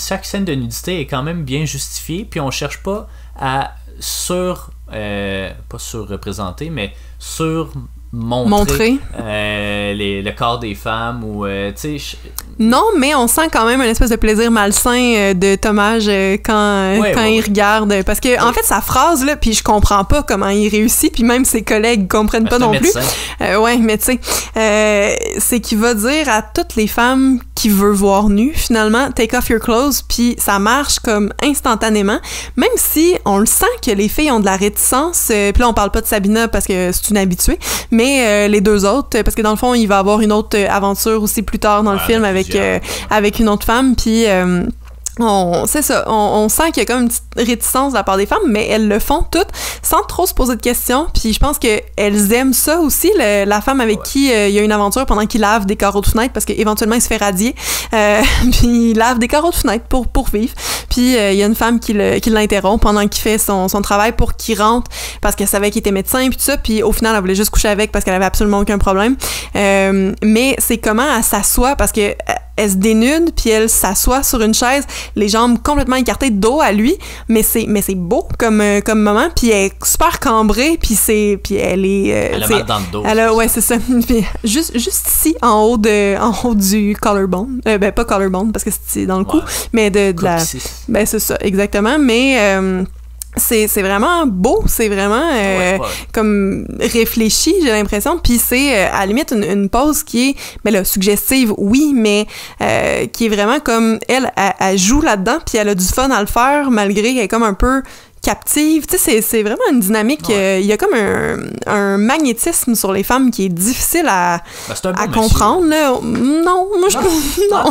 [0.00, 4.70] chaque scène de nudité est quand même bien justifiée, puis on cherche pas à sur.
[4.92, 7.72] Euh, pas surreprésenter, mais sur
[8.14, 12.16] montrer, euh, les, le corps des femmes ou euh, tu sais
[12.60, 15.98] non mais on sent quand même un espèce de plaisir malsain euh, de Thomas
[16.44, 18.02] quand quand il regarde.
[18.04, 21.24] Parce que en fait sa phrase là puis je comprends pas comment il réussit puis
[21.24, 22.92] même ses collègues comprennent pas non plus.
[23.40, 24.18] ouais mais tu
[24.54, 29.36] sais c'est qu'il va dire à toutes les femmes qui veut voir nues finalement take
[29.36, 32.20] off your clothes puis ça marche comme instantanément.
[32.56, 35.74] Même si on le sent que les filles ont de la réticence puis là on
[35.74, 37.58] parle pas de Sabina parce que c'est une habituée
[37.90, 40.58] mais euh, les deux autres, parce que dans le fond, il va avoir une autre
[40.68, 42.78] aventure aussi plus tard dans le film avec, euh,
[43.10, 44.64] avec une autre femme, puis euh,
[45.20, 48.16] on, c'est ça, on, sent qu'il y a comme une petite réticence de la part
[48.16, 49.48] des femmes, mais elles le font toutes
[49.82, 51.06] sans trop se poser de questions.
[51.14, 54.62] Puis je pense qu'elles aiment ça aussi, la femme avec qui euh, il y a
[54.62, 57.54] une aventure pendant qu'il lave des carreaux de fenêtre, parce qu'éventuellement il se fait radier,
[57.92, 58.22] euh,
[58.52, 60.54] puis il lave des carreaux de fenêtre pour, pour vivre.
[60.90, 64.12] Puis euh, il y a une femme qui, l'interrompt pendant qu'il fait son, son travail
[64.12, 66.56] pour qu'il rentre, parce qu'elle savait qu'il était médecin, puis tout ça.
[66.56, 69.16] Puis au final, elle voulait juste coucher avec parce qu'elle avait absolument aucun problème.
[69.54, 72.14] mais c'est comment elle s'assoit, parce que
[72.56, 74.84] elle se dénude puis elle s'assoit sur une chaise,
[75.16, 76.96] les jambes complètement écartées dos à lui,
[77.28, 80.94] mais c'est mais c'est beau comme euh, comme moment puis elle est super cambrée puis
[80.94, 83.02] c'est puis elle est euh, elle a mal dans le dos.
[83.06, 83.76] Elle a, ouais, c'est ça.
[84.44, 88.64] juste juste ici en haut de en haut du collarbone, euh, ben pas collarbone parce
[88.64, 89.40] que c'est dans le cou,
[89.72, 90.38] mais de, de la
[90.88, 92.38] ben c'est ça exactement, mais
[93.36, 95.78] c'est vraiment beau, c'est vraiment euh,
[96.12, 98.18] comme réfléchi, j'ai l'impression.
[98.18, 101.92] Puis c'est euh, à la limite une, une, pause qui est, mais là, suggestive, oui,
[101.94, 102.26] mais
[102.60, 106.10] euh, qui est vraiment comme elle, elle, elle joue là-dedans, puis elle a du fun
[106.10, 107.82] à le faire malgré qu'elle est comme un peu
[108.24, 108.86] captive.
[108.86, 110.28] Tu sais, c'est vraiment une dynamique.
[110.30, 114.42] Euh, il y a comme un, un, magnétisme sur les femmes qui est difficile à,
[114.68, 115.66] ben, à comprendre.
[115.66, 115.92] Là.
[116.02, 116.98] Non, moi je.
[117.50, 117.64] Non.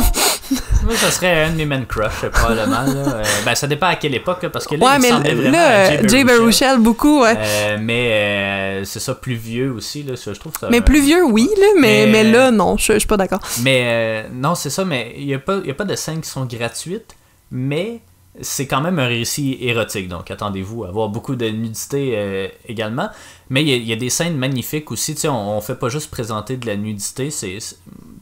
[0.84, 2.82] moi, ça serait un de mes men crush, probablement.
[2.82, 3.14] Là.
[3.16, 5.58] Euh, ben, ça dépend à quelle époque, parce que là, ouais, il mais semblait vraiment
[5.58, 7.34] là, Jay Baruchel, beaucoup, ouais.
[7.36, 10.68] Euh, mais c'est ça, plus vieux aussi, là, je trouve ça.
[10.70, 13.40] Mais plus vieux, oui, là, mais, mais, là, non, je, je suis pas d'accord.
[13.62, 16.44] Mais non, c'est ça, mais il n'y a, pas, a pas de scènes qui sont
[16.44, 17.16] gratuites,
[17.50, 18.00] mais
[18.40, 23.08] c'est quand même un récit érotique, donc attendez-vous à voir beaucoup de nudité euh, également.
[23.50, 26.10] Mais il y, a des scènes magnifiques aussi, tu sais, on, on, fait pas juste
[26.10, 27.58] présenter de la nudité, c'est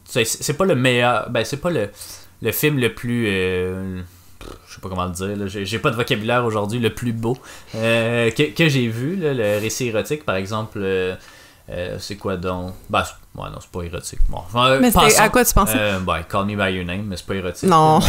[0.05, 1.89] c'est pas le meilleur, ben c'est pas le,
[2.43, 3.29] le film le plus...
[3.29, 4.03] Euh,
[4.67, 7.39] je sais pas comment le dire, j'ai pas de vocabulaire aujourd'hui, le plus beau
[7.77, 10.81] euh, que, que j'ai vu, le récit érotique par exemple
[11.71, 12.75] euh, c'est quoi donc?
[12.91, 14.21] Bah, ouais, non, c'est pas érotique.
[14.29, 14.41] Bon,
[14.81, 15.79] mais à quoi tu pensais?
[15.79, 17.69] Euh, Call Me By Your Name, mais c'est pas érotique.
[17.69, 18.01] Non.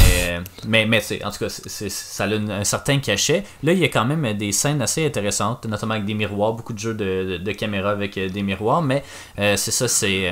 [0.67, 3.43] Mais, mais, mais en tout cas, ça a un certain cachet.
[3.63, 6.73] Là, il y a quand même des scènes assez intéressantes, notamment avec des miroirs, beaucoup
[6.73, 9.03] de jeux de, de, caméra avec euh, des miroirs, mais
[9.38, 10.31] c'est ça, c'est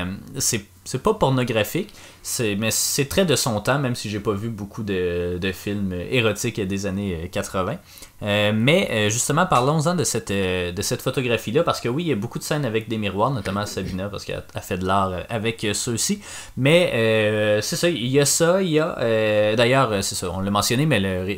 [0.84, 1.94] c'est pas pornographique,
[2.40, 5.94] mais c'est très de son temps, même si j'ai pas vu beaucoup de, de films
[5.94, 7.78] érotiques des années 80.
[8.24, 12.10] Euh, mais euh, justement, parlons-en de cette, euh, de cette photographie-là, parce que oui, il
[12.10, 14.86] y a beaucoup de scènes avec des miroirs, notamment Sabina, parce qu'elle a fait de
[14.86, 16.22] l'art avec ceux-ci.
[16.58, 19.56] Mais c'est ça, il y a ça, il y a.
[19.56, 21.38] D'ailleurs, c'est ça, on l'a mentionné, mais le,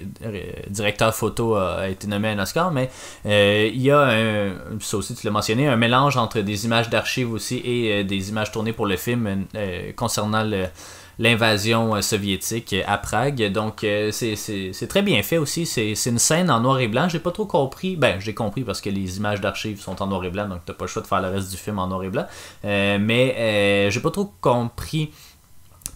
[0.70, 2.90] directeur photo a, été nommé un Oscar, mais
[3.26, 4.54] il y a un.
[4.80, 8.52] Ça aussi, tu l'as mentionné, un mélange entre des images d'archives aussi et des images
[8.52, 9.33] tournées pour le film
[9.96, 10.66] concernant le
[11.20, 13.52] l'invasion euh, soviétique à Prague.
[13.52, 15.66] Donc euh, c'est très bien fait aussi.
[15.66, 17.08] C'est une scène en noir et blanc.
[17.10, 17.96] J'ai pas trop compris.
[17.96, 20.74] Ben, j'ai compris parce que les images d'archives sont en noir et blanc, donc t'as
[20.74, 22.26] pas le choix de faire le reste du film en noir et blanc.
[22.66, 25.12] Euh, mais j'ai pas trop compris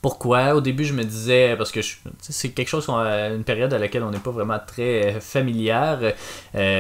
[0.08, 0.56] pourquoi.
[0.56, 1.82] Au début, je me disais, parce que
[2.22, 6.00] c'est quelque chose, une période à laquelle on n'est pas vraiment très familière,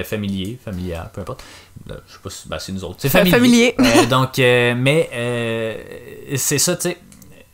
[0.05, 1.43] familier, familière, peu importe.
[1.87, 2.95] je sais pas si ben, c'est nous autres.
[2.99, 3.75] C'est familier.
[4.09, 5.09] donc, mais
[6.35, 6.97] c'est ça, tu sais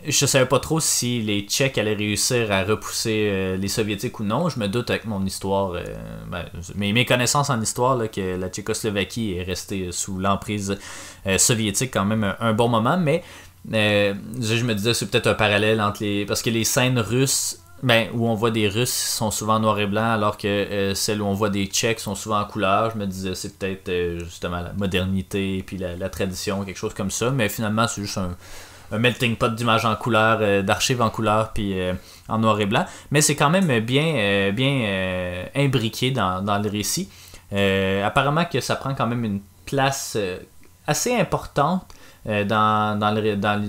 [0.08, 4.24] je savais pas trop si les Tchèques allaient réussir à repousser euh, les Soviétiques ou
[4.24, 4.50] non.
[4.50, 5.84] Je me doute avec mon histoire, euh,
[6.30, 10.78] ben, mes, connaissances en histoire, là, que la Tchécoslovaquie est restée sous l'emprise
[11.26, 13.24] euh, soviétique quand même un, bon moment, mais
[13.72, 16.26] je me disais c'est peut-être un parallèle entre les...
[16.26, 19.88] Parce que les scènes russes Ben, où on voit des Russes sont souvent noir et
[19.88, 22.92] blanc, alors que euh, celles où on voit des Tchèques sont souvent en couleur.
[22.92, 27.12] Je me disais, c'est peut-être euh, justement la modernité, puis la, tradition, quelque chose comme
[27.12, 27.30] ça.
[27.32, 28.38] Mais finalement, c'est juste un,
[28.98, 31.76] melting pot d'images en couleur, euh, d'archives en couleur, puis
[32.30, 32.86] en noir et blanc.
[33.12, 37.10] Mais c'est quand même bien, bien imbriqué dans, dans, le récit.
[37.52, 40.18] apparemment que ça prend quand même une place
[40.88, 41.93] assez importante
[42.28, 43.62] euh, dans, dans, le, dans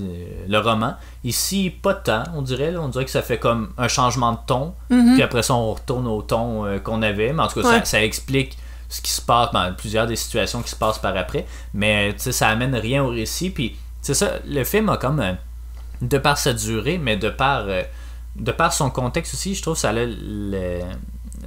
[0.49, 0.95] le, roman.
[1.25, 2.77] Ici, pas tant, on dirait.
[2.77, 4.75] On dirait que ça fait comme un changement de ton.
[4.91, 5.15] Mhm.
[5.15, 7.33] Puis après ça, on retourne au ton euh, qu'on avait.
[7.33, 8.57] Mais en tout cas, ça, explique
[8.89, 11.47] ce qui se passe dans plusieurs des situations qui se passent par après.
[11.73, 13.51] Mais ça amène rien au récit.
[13.51, 15.33] Puis c'est ça, le film a comme, euh,
[16.01, 17.67] de par sa durée, mais de par,
[18.37, 20.81] de par son contexte aussi, je trouve ça a le,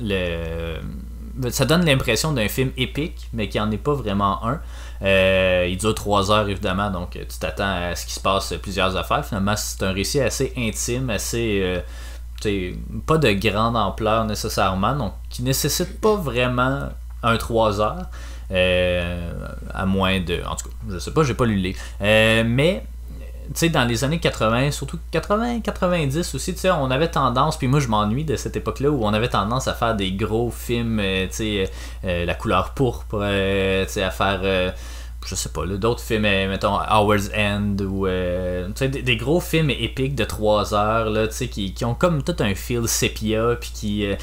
[0.02, 0.78] le
[1.50, 4.60] ça donne l'impression d'un film épique, mais qui en est pas vraiment un.
[5.02, 8.54] Euh, il dure trois heures, évidemment, donc euh, tu t'attends à ce qu'il se passe
[8.62, 9.26] plusieurs affaires.
[9.26, 11.62] Finalement, c'est un récit assez intime, assez.
[11.62, 11.82] Euh,
[13.06, 16.90] pas de grande ampleur nécessairement, donc qui nécessite pas vraiment
[17.24, 18.06] un trois heures.
[18.52, 20.42] à moins de.
[20.48, 21.80] En tout cas, je sais pas, j'ai pas lu le livre.
[22.00, 22.84] mais
[23.54, 27.80] sais, dans les années 80, surtout 80-90 aussi, tu sais, on avait tendance, puis moi
[27.80, 31.28] je m'ennuie de cette époque-là où on avait tendance à faire des gros films, tu
[31.32, 31.72] sais,
[32.04, 33.20] La couleur pourpre,
[33.92, 34.74] tu à faire
[35.28, 40.16] je sais pas, d'autres films, euh, mettons Hour's End ou euh, des, gros films épiques
[40.16, 44.06] de 3 heures là, qui, qui ont comme tout un feel sépia, puis qui.
[44.06, 44.16] Euh,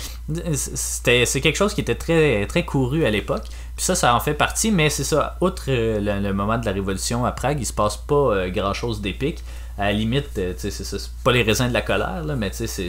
[0.54, 3.44] c'était, c'est quelque chose qui était très, très couru à l'époque.
[3.76, 7.24] Puis ça, ça en fait partie, mais c'est ça, outre le, moment de la révolution
[7.24, 9.42] à Prague, il se passe pas grand chose d'épique
[9.76, 12.88] à la limite, c'est pas les raisins de la colère, là, mais c'est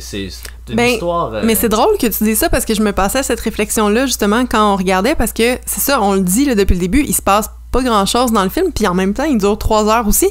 [0.69, 1.32] une ben, histoire.
[1.43, 4.06] Mais c'est drôle que tu dis ça parce que je me passais à cette réflexion-là
[4.06, 7.02] justement quand on regardait parce que c'est ça, on le dit là, depuis le début,
[7.02, 9.58] il se passe pas grand chose dans le film, puis en même temps, il dure
[9.58, 10.30] trois heures aussi.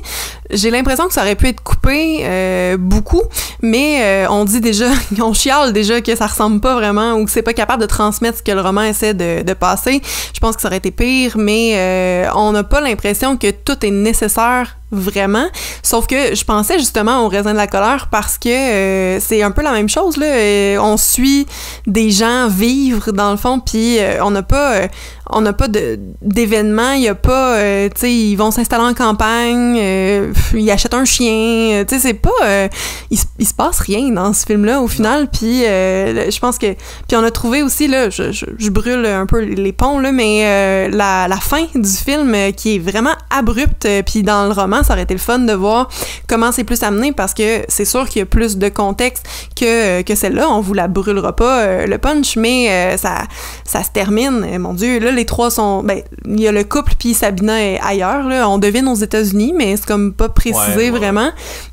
[0.50, 3.20] J'ai l'impression que ça aurait pu être coupé euh, beaucoup,
[3.60, 4.86] mais euh, on dit déjà,
[5.20, 8.38] on chiale déjà que ça ressemble pas vraiment ou que c'est pas capable de transmettre
[8.38, 10.00] ce que le roman essaie de, de passer.
[10.32, 13.84] Je pense que ça aurait été pire, mais euh, on n'a pas l'impression que tout
[13.84, 15.46] est nécessaire vraiment.
[15.82, 19.62] Sauf que je pensais justement au raisin de la colère parce que c'est un peu
[19.62, 20.80] la même chose là.
[20.80, 21.46] on suit
[21.86, 24.88] des gens vivre dans le fond, puis on n'a pas
[25.30, 28.94] on n'a pas d'événements, il y a pas, euh, tu sais, ils vont s'installer en
[28.94, 32.68] campagne, euh, ils achètent un chien, euh, tu sais, c'est pas,
[33.10, 36.74] il, il, se passe rien dans ce film-là au final, puis je pense que,
[37.08, 40.90] puis on a trouvé aussi, là, je, je, brûle un peu les ponts, là, mais
[40.90, 45.02] la, la, fin du film qui est vraiment abrupte, puis dans le roman, ça aurait
[45.02, 45.88] été le fun de voir
[46.26, 50.02] comment c'est plus amené, parce que c'est sûr qu'il y a plus de contexte que,
[50.02, 53.22] que celle-là, on vous la brûlera pas, le punch, mais ça,
[53.64, 55.82] ça se termine, mon Dieu, là, les trois sont.
[55.82, 58.26] Ben, il y a le couple, puis Sabina est ailleurs.
[58.28, 58.48] Là.
[58.48, 61.30] On devine aux États-Unis, mais c'est comme pas précisé vraiment.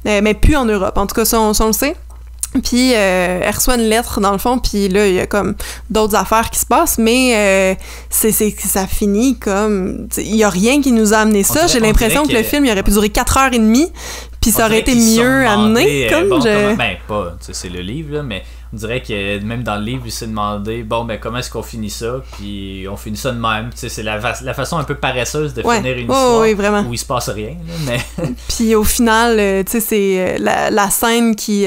[0.08, 0.98] Euh, mais plus en Europe.
[0.98, 1.96] En tout cas, ça, on, le sait.
[2.64, 5.56] Puis euh, elle reçoit une lettre dans le fond, puis là il y a comme
[5.90, 10.82] d'autres affaires qui se passent, mais euh, c'est ça finit comme il y a rien
[10.82, 11.68] qui nous a amené ça.
[11.68, 13.90] J'ai l'impression que, le film il aurait pu durer 4 heures et demie,
[14.42, 16.08] puis ça aurait été mieux amené.
[16.10, 16.76] Comme bon, je...
[16.76, 20.12] ben pas, c'est le livre là, mais on dirait que même dans le livre, il
[20.12, 23.70] s'est demandé bon, ben comment est-ce qu'on finit ça Puis on finit ça de même.
[23.76, 27.30] C'est la, la façon un peu paresseuse de finir une histoire où il se passe
[27.30, 27.56] rien.
[27.86, 28.00] mais...
[28.48, 31.66] Puis au final, euh, tu sais, c'est euh, la, la, scène qui.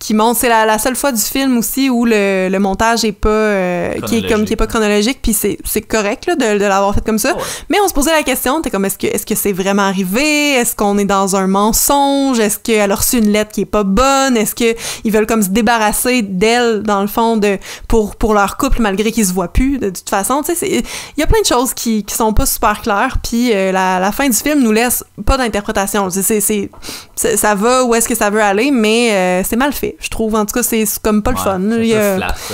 [0.00, 0.38] Qui monte.
[0.38, 3.92] C'est la, la, seule fois du film aussi où le, le montage est pas euh,
[4.06, 6.94] qui est comme qui est pas chronologique, puis c'est, c'est correct là, de, de l'avoir
[6.94, 7.36] fait comme ça.
[7.68, 10.52] Mais on se posait la question, t'es comme est-ce que est-ce que c'est vraiment arrivé?
[10.52, 12.40] Est-ce qu'on est dans un mensonge?
[12.40, 14.38] Est-ce qu'elle a reçu une lettre qui est pas bonne?
[14.38, 18.56] Est-ce que ils veulent comme se débarrasser d'elle dans le fond de pour pour leur
[18.56, 20.42] couple malgré qu'ils se voient plus de, toute façon?
[20.42, 23.18] Tu sais, il y a plein de choses qui, qui sont pas super claires.
[23.22, 26.08] Puis euh, la, la fin du film nous laisse pas d'interprétation.
[26.08, 26.70] C'est, c'est,
[27.14, 30.34] ça va où est-ce que ça veut aller, mais euh, c'est mal fait je trouve.
[30.34, 31.60] En tout cas, c'est comme pas le fun.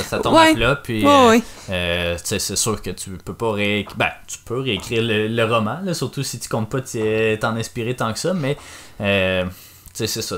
[0.09, 1.39] Ça, tombe à plat, puis euh,
[1.71, 3.97] euh, c'est sûr que tu peux pas réécrire.
[3.97, 8.19] Ben, tu peux réécrire le, roman, surtout si tu comptes pas t'en inspirer tant que
[8.19, 8.57] ça, mais.
[9.01, 9.45] Euh,
[9.93, 10.37] c'est ça.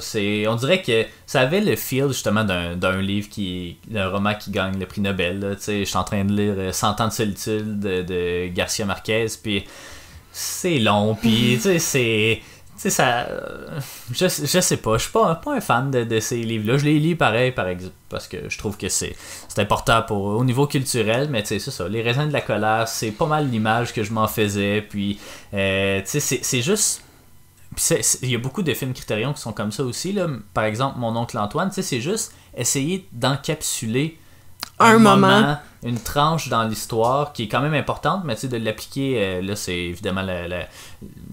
[0.48, 3.78] On dirait que ça avait le feel justement d'un livre qui.
[3.88, 5.56] d'un roman qui gagne le prix Nobel.
[5.60, 9.64] Je suis en train de lire 100 ans de solitude de, de Garcia Marquez, puis
[10.30, 12.40] c'est long, puis c'est
[12.78, 13.26] sais, ça.
[13.26, 13.80] Euh,
[14.12, 16.78] je, je sais pas, je suis pas, pas un fan de, ces livres-là.
[16.78, 19.16] Je les lis pareil, par exemple, parce que je trouve que c'est
[19.56, 21.88] important pour au niveau culturel, mais tu sais, c'est ça.
[21.88, 24.82] Les raisins de la colère, c'est pas mal l'image que je m'en faisais.
[24.82, 25.18] Puis,
[25.54, 27.02] euh, tu sais, c'est juste.
[28.22, 30.12] Il y a beaucoup de films Criterion qui sont comme ça aussi.
[30.12, 30.26] Là.
[30.54, 34.18] Par exemple, Mon oncle Antoine, c'est juste essayer d'encapsuler
[34.80, 35.58] un, moment.
[35.82, 39.56] une tranche dans l'histoire qui est quand même importante, mais tu sais, de l'appliquer, là,
[39.56, 40.66] c'est évidemment la, la,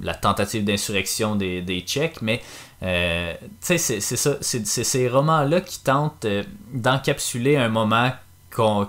[0.02, 2.42] la tentative d'insurrection des, des Tchèques, mais
[2.84, 8.12] euh, tu sais, c'est ça, c'est ces romans-là qui tentent euh, d'encapsuler un moment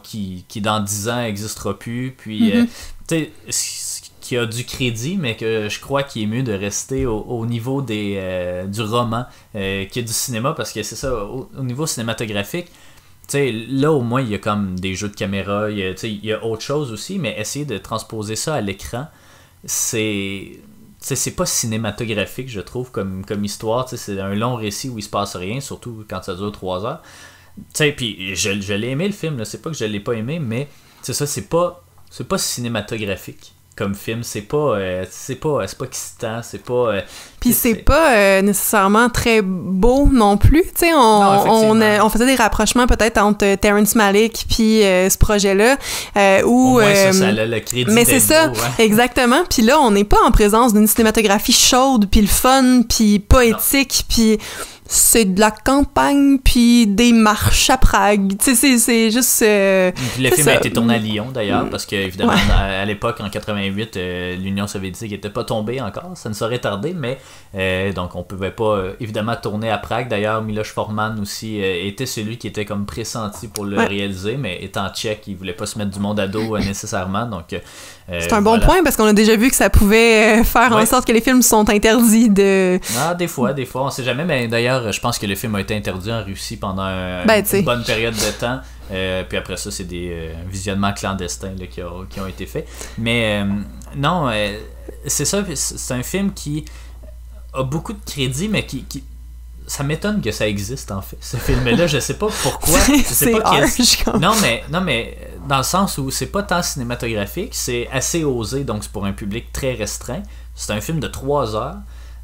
[0.04, 2.14] qui, qui, dans dix ans, n'existera plus.
[2.16, 2.68] Puis, euh, mm-hmm.
[3.08, 7.06] tu sais, qui a du crédit, mais que je crois qu'il est mieux de rester
[7.06, 12.66] au, niveau des, du roman que du cinéma, parce que c'est ça, au, niveau cinématographique,
[13.28, 15.82] tu sais, là au moins il y a comme des jeux de caméra, il y
[15.82, 19.08] a, il y a autre chose aussi, mais essayer de transposer ça à l'écran,
[19.64, 20.60] c'est
[21.14, 23.88] c'est pas cinématographique, je trouve, comme, comme histoire.
[23.88, 27.02] C'est un long récit où il se passe rien, surtout quand ça dure trois heures.
[27.96, 30.68] Puis je, je l'ai aimé le film, c'est pas que je l'ai pas aimé, mais
[31.02, 31.84] c'est ça, c'est pas,
[32.28, 34.22] pas cinématographique comme film.
[34.22, 36.72] C'est pas, euh, c'est pas, c'est pas excitant, c'est pas.
[36.72, 37.00] Euh,
[37.40, 40.62] Puis c'est pas euh, nécessairement très beau non plus.
[40.62, 45.76] Tu sais, on, on, on, faisait des rapprochements peut-être entre Terrence Malick puis ce projet-là.
[46.44, 49.42] où, ça, ça a le crédit mais c'est ça, exactement.
[49.48, 54.04] Puis là, on n'est pas en présence d'une cinématographie chaude, puis le fun, puis poétique,
[54.08, 54.38] puis
[54.88, 58.34] c'est de la campagne puis des marches à Prague.
[58.38, 59.42] Tu sais, c'est juste.
[59.42, 63.28] Euh, le film a été tourné à Lyon d'ailleurs, parce que évidemment, à, l'époque, en
[63.28, 66.12] 88, euh, l'Union soviétique n'était pas tombée encore.
[66.14, 67.18] Ça ne serait tardé, mais
[67.54, 70.08] euh, donc on pouvait pas évidemment tourner à Prague.
[70.08, 74.88] D'ailleurs, Miloš Forman aussi était celui qui était comme pressenti pour le réaliser, mais étant
[74.90, 77.26] tchèque, il voulait pas se mettre du monde à dos nécessairement.
[77.26, 77.54] Donc
[78.08, 81.06] c'est un bon point parce qu'on a déjà vu que ça pouvait faire en sorte
[81.06, 82.78] que les films sont interdits de.
[82.98, 85.54] Ah, des fois, des fois, on sait jamais, mais d'ailleurs je pense que le film
[85.56, 86.86] a été interdit en Russie pendant
[87.24, 88.60] ben, une bonne période de temps.
[88.92, 92.68] Euh, puis après ça, c'est des euh, visionnements clandestins qui, ont, été faits.
[92.98, 93.52] Mais euh,
[93.96, 94.30] non,
[95.06, 96.64] c'est ça, c'est un film qui
[97.52, 98.84] a beaucoup de crédit, mais qui,
[99.66, 103.32] ça m'étonne que ça existe en fait ce film là je sais pas pourquoi c'est
[104.20, 108.64] non mais non mais dans le sens où c'est pas tant cinématographique c'est assez osé
[108.64, 110.22] donc c'est pour un public très restreint
[110.54, 111.76] c'est un film de 3 heures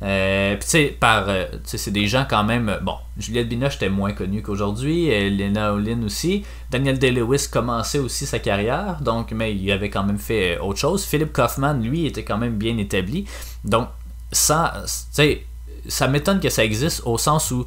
[0.03, 2.79] euh, puis tu sais, par, euh, c'est des gens quand même.
[2.83, 6.45] Bon, Juliette Binoche était moins connue qu'aujourd'hui, Lena Olin aussi.
[6.71, 11.05] Daniel Day-Lewis commençait aussi sa carrière, donc, mais il avait quand même fait autre chose.
[11.05, 13.27] Philip Kaufman, lui, était quand même bien établi.
[13.65, 13.89] Donc,
[14.33, 14.83] ça,
[15.89, 17.67] ça m'étonne que ça existe au sens où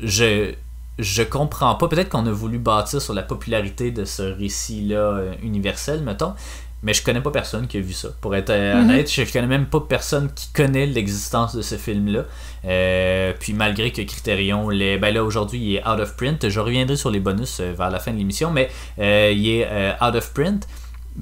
[0.00, 0.52] je
[0.98, 1.88] je comprends pas.
[1.88, 6.34] Peut-être qu'on a voulu bâtir sur la popularité de ce récit-là euh, universel, mettons,
[6.82, 8.08] mais je connais pas personne qui a vu ça.
[8.20, 8.90] Pour être euh, mhm.
[8.90, 12.24] honnête, je connais même pas personne qui connaît l'existence de ce film-là.
[12.64, 16.48] Euh, puis malgré que Criterion, les, ben là aujourd'hui il est out of print.
[16.48, 19.66] Je reviendrai sur les bonus vers la fin de l'émission, mais il est
[20.02, 20.66] out of print.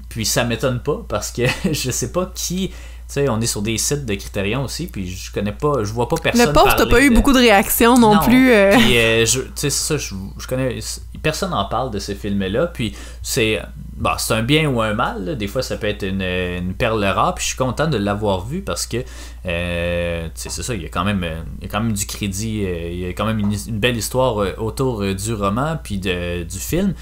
[0.09, 2.71] Puis ça m'étonne pas parce que je sais pas qui
[3.13, 6.09] sais, on est sur des sites de Criterion aussi, puis je connais pas, je vois
[6.09, 6.47] pas personne.
[6.47, 8.53] Le poste t'as pas eu beaucoup de réactions non, plus.
[8.73, 8.95] Puis,
[9.25, 10.79] tu sais, ça, je, je, connais.
[11.23, 13.61] Personne n'en parle de ces films-là, puis c'est
[14.01, 15.37] bah, c'est un bien ou un mal.
[15.37, 17.35] Des fois, ça peut être une, une, perle rare.
[17.35, 19.05] Puis je suis content de l'avoir vu parce que
[19.47, 21.27] euh, c'est ça, il y, a quand même,
[21.59, 22.65] il y a quand même du crédit.
[22.65, 25.79] Euh, il y a quand même une, une belle histoire euh, autour euh, du roman
[25.83, 26.95] puis de, du film.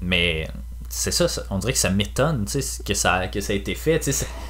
[0.00, 0.48] Mais
[0.94, 2.44] c'est ça, on dirait que ça m'étonne
[2.84, 4.06] que ça, que ça a été fait.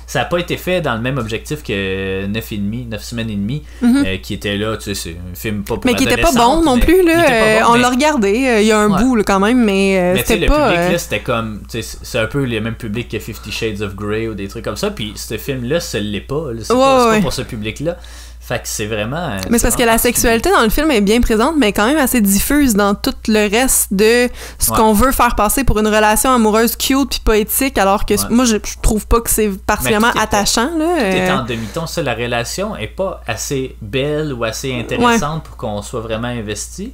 [0.09, 3.31] Ça n'a pas été fait dans le même objectif que 9 et demi, 9 semaines
[3.31, 4.05] et demie, mhm.
[4.05, 6.81] euh, qui était là, c'est un film pas pour Mais qui était pas bon non
[6.81, 7.31] plus, là.
[7.31, 10.47] Euh, on l'a regardé, euh, il y a un bout quand même, mais, mais c'était
[10.47, 10.71] pas...
[10.71, 13.95] le public, là, c'était comme, c'est un peu le même public que Fifty Shades of
[13.95, 17.33] Grey ou des trucs comme ça, puis ce film-là, ce l'est pas, c'est pas, pour
[17.33, 17.99] ce public-là.
[18.53, 19.37] Fait que c'est vraiment.
[19.49, 21.97] Mais c'est parce que la sexualité dans le film est bien présente, mais quand même
[21.97, 26.31] assez diffuse dans tout le reste de ce qu'on veut faire passer pour une relation
[26.31, 30.71] amoureuse cute puis poétique, alors que moi, je, trouve pas que c'est particulièrement attachant.
[30.77, 30.97] Là.
[30.99, 31.87] Tout est en demi-ton.
[31.87, 36.93] Ça, la relation est pas assez belle ou assez intéressante pour qu'on soit vraiment investi.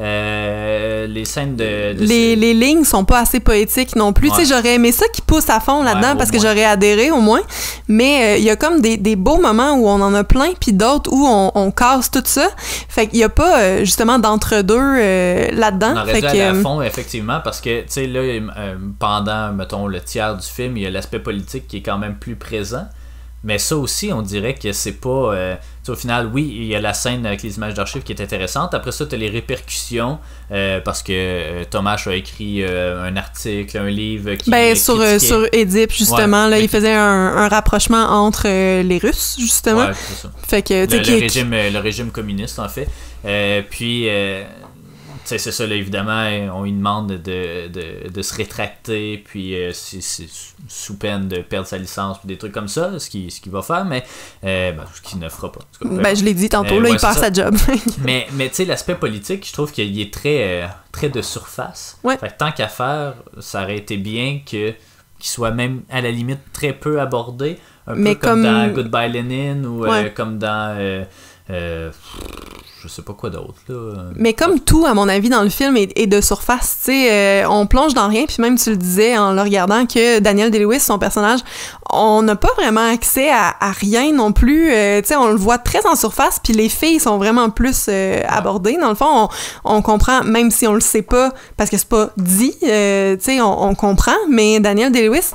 [0.00, 1.94] Euh, les scènes de.
[1.98, 4.30] les, les, lignes sont pas assez poétiques non plus.
[4.30, 7.20] Tu sais, j'aurais aimé ça qui pousse à fond là-dedans parce que j'aurais adhéré au
[7.20, 7.42] moins.
[7.86, 10.52] Mais euh, il y a comme des, des, beaux moments où on en a plein,
[10.58, 12.48] puis d'autres où on, on, casse tout ça.
[12.88, 15.92] Fait qu'il y a pas euh, justement d'entre-deux là-dedans.
[15.94, 18.40] On aurait dû à fond, effectivement, parce que, tu sais, là,
[18.98, 22.14] pendant, mettons, le tiers du film, il y a l'aspect politique qui est quand même
[22.14, 22.86] plus présent.
[23.44, 25.58] Mais ça aussi, on dirait que c'est pas.
[25.88, 28.20] Euh, au final, oui, il y a la scène avec les images d'archives qui est
[28.20, 28.74] intéressante.
[28.74, 30.18] Après ça, tu as les répercussions
[30.50, 34.50] euh, parce que euh, Thomas a écrit un article, un livre qui.
[34.50, 38.44] Ben, sur, sur Édipe, justement, là, il faisait un, rapprochement entre
[38.82, 39.86] les Russes, justement.
[39.86, 40.32] Ouais, c'est ça.
[40.46, 42.88] Fait que, le, le, régime, le régime communiste, en fait.
[43.70, 44.08] puis
[45.24, 50.00] c'est ça, là, évidemment, on lui demande de, de, de se rétracter, puis euh, c'est
[50.68, 53.62] sous peine de perdre sa licence, puis des trucs comme ça, ce qu'il ce va
[53.62, 54.04] faire, mais
[54.44, 55.60] euh, ben, ce qu'il ne fera pas.
[55.82, 57.54] Ben, je l'ai dit tantôt, là, il perd sa job.
[58.04, 61.98] mais mais tu sais, l'aspect politique, je trouve qu'il est très, très de surface.
[62.20, 64.74] Fait tant qu'à faire, ça aurait été bien que
[65.18, 69.12] qu'il soit même à la limite très peu abordé, un mais peu comme, dans Goodbye
[69.12, 71.04] Lenin ou comme dans
[72.82, 73.54] je sais pas quoi d'autre.
[74.16, 77.12] Mais comme tout, à mon avis, dans le film est, de surface, tu sais,
[77.44, 80.50] euh, on plonge dans rien, puis même tu le disais en le regardant que Daniel
[80.50, 81.40] Day-Lewis, son personnage,
[81.90, 84.72] on n'a pas vraiment accès à, rien non plus.
[84.72, 87.86] Euh, tu sais, on le voit très en surface, puis les filles sont vraiment plus
[87.88, 88.78] euh, abordées.
[88.80, 89.28] Dans le fond,
[89.64, 92.66] on, on, comprend, même si on le sait pas, parce que c'est pas dit, tu
[92.66, 95.32] sais, on, on, comprend, mais Daniel Day-Lewis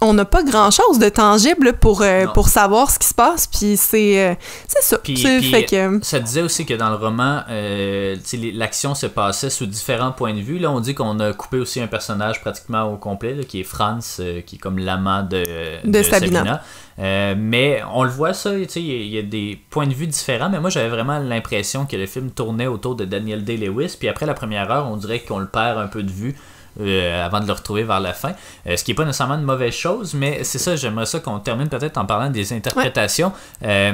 [0.00, 3.46] on n'a pas grand chose de tangible pour, euh, pour savoir ce qui se passe
[3.46, 4.34] puis c'est euh,
[4.68, 4.98] c'est ça.
[5.04, 5.98] Fait que...
[6.02, 8.16] ça disait aussi que dans le roman euh,
[8.54, 10.58] l'action se passait sous différents points de vue.
[10.58, 14.22] Là on dit qu'on a coupé aussi un personnage pratiquement au complet qui est Franz
[14.46, 15.44] qui est comme l'amant de,
[15.84, 16.62] de, Sabina,
[16.98, 20.70] mais on le voit ça il y, a des points de vue différents mais moi
[20.70, 24.70] j'avais vraiment l'impression que le film tournait autour de Daniel Day-Lewis puis après la première
[24.70, 26.36] heure on dirait qu'on le perd un peu de vue
[26.80, 28.32] euh, avant de le retrouver vers la fin.
[28.66, 31.38] Euh, ce qui n'est pas nécessairement une mauvaise chose, mais c'est ça, j'aimerais ça qu'on
[31.38, 33.32] termine peut-être en parlant des interprétations.
[33.64, 33.92] Euh,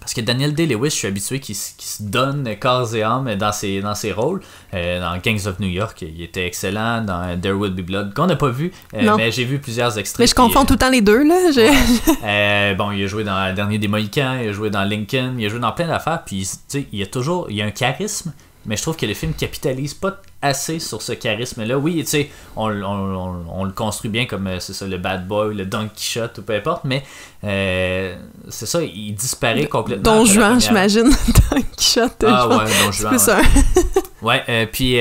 [0.00, 3.80] parce que Daniel Day-Lewis, je suis habitué qu'il se donne corps et âme dans ses,
[3.80, 4.40] dans ses rôles.
[4.72, 7.02] dans Gangs of New York, il était excellent.
[7.02, 10.20] Dans There Will Be Blood, qu'on n'a pas vu, mais j'ai vu plusieurs extraits.
[10.20, 11.24] Mais je confonds tout le temps les deux.
[11.24, 12.74] là.
[12.76, 15.46] bon, il a joué dans Le Dernier des Mohicans, il a joué dans Lincoln, il
[15.46, 16.22] a joué dans plein d'affaires.
[16.24, 16.48] Puis,
[16.92, 18.32] il y a toujours il y a un charisme,
[18.66, 21.78] mais je trouve que le film capitalise pas assez sur ce charisme-là.
[21.78, 25.64] Oui, tu sais, on, le construit bien comme euh, c'est ça, le bad boy, le
[25.64, 27.02] Don Quichotte ou peu importe, mais
[27.44, 28.16] euh,
[28.48, 30.02] c'est ça, il disparaît complètement.
[30.02, 31.10] Don Juan, j'imagine.
[31.50, 32.24] Don Quichotte.
[32.26, 33.18] Ah ouais, Don Juan.
[33.18, 33.40] C'est ça.
[34.22, 34.96] ouais, euh, puis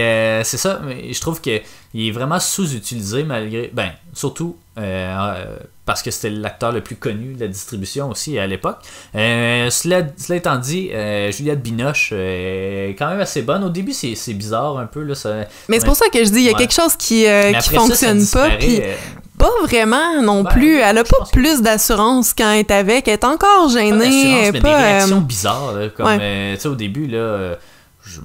[0.45, 1.61] c'est ça, mais je trouve qu'il
[1.95, 3.71] est vraiment sous-utilisé malgré.
[3.73, 4.57] Ben, surtout
[5.85, 8.79] parce que c'était l'acteur le plus connu de la distribution aussi à l'époque.
[9.15, 13.63] Euh, cela, étant dit, euh, Juliette Binoche est quand même assez bonne.
[13.63, 15.03] Au début, c'est bizarre un peu.
[15.03, 15.13] Là,
[15.69, 17.69] Mais c'est pour ça que je dis, il y a quelque chose qui, euh, qui
[17.69, 18.49] fonctionne pas.
[19.37, 20.79] pas vraiment non ben, plus.
[20.79, 23.07] Elle a pas plus d'assurance quand elle est avec.
[23.07, 24.51] Elle est encore gênée.
[24.51, 25.73] Pas, mais des réactions bizarres.
[25.95, 26.19] comme,
[26.65, 27.57] au début, là
[28.07, 28.19] je,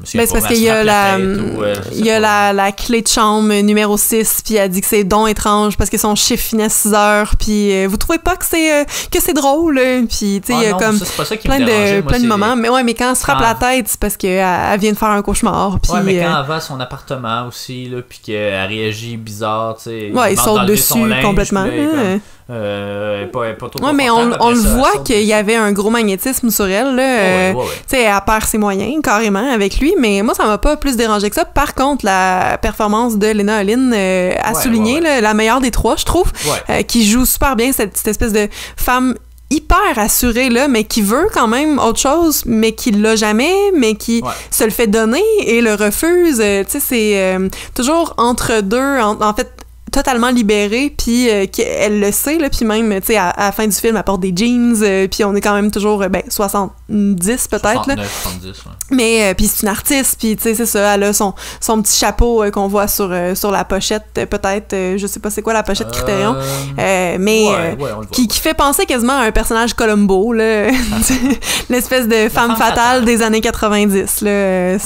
[0.00, 2.70] me suis ben, c'est parce qu'il y a, la, euh, il y a la, la,
[2.72, 6.14] clé de chambre numéro 6, puis elle dit que c'est don étrange parce que son
[6.14, 9.32] chiffre finit à 6 heures, puis euh, vous trouvez pas que c'est euh, que c'est
[9.32, 10.98] drôle, puis tu sais, il y a comme
[11.42, 12.54] plein, de, plein de moments.
[12.54, 14.98] Mais ouais, mais quand elle se frappe la tête, c'est parce qu'elle elle vient de
[14.98, 15.80] faire un cauchemar.
[15.80, 19.76] Puis, ouais, mais quand elle va à son appartement aussi, là, puis qu'elle réagit bizarre,
[19.76, 20.12] tu sais.
[20.12, 21.66] Ouais, il saute dessus complètement.
[22.50, 25.88] Euh, pas, pas trop ouais, mais on, on le voit qu'il y avait un gros
[25.88, 26.94] magnétisme sur elle.
[26.94, 30.76] Là, tu sais, elle perd ses moyens carrément avec lui, mais moi, ça m'a pas
[30.76, 31.46] plus dérangé que ça.
[31.46, 36.04] Par contre, la performance de Lena Olin euh, a souligné la meilleure des trois, je
[36.04, 36.30] trouve,
[36.68, 39.14] euh, qui joue super bien cette, cette espèce de femme
[39.50, 43.94] hyper assurée là mais qui veut quand même autre chose mais qui l'a jamais mais
[43.94, 46.38] qui se le fait donner et le refuse.
[46.38, 47.38] Tu sais c'est
[47.74, 49.64] toujours entre deux en, fait
[49.94, 53.64] totalement libérée, puis euh, elle le sait, là, puis même, tu sais, à, la fin
[53.64, 56.22] du film, elle porte des jeans, euh, puis on est quand même toujours, euh, ben,
[56.28, 57.94] 70 peut-être, là.
[57.94, 58.52] 70, ouais.
[58.90, 61.96] Mais, puis c'est une artiste, puis tu sais, c'est ça, elle a son, son petit
[61.96, 65.92] chapeau qu'on voit sur, sur la pochette, peut-être, je sais pas c'est quoi la pochette
[65.92, 66.34] Criterion,
[66.76, 67.76] mais
[68.10, 70.70] qui, qui, fait penser quasiment à un personnage Columbo, là,
[71.70, 74.76] l'espèce de femme fatale des années 90, là.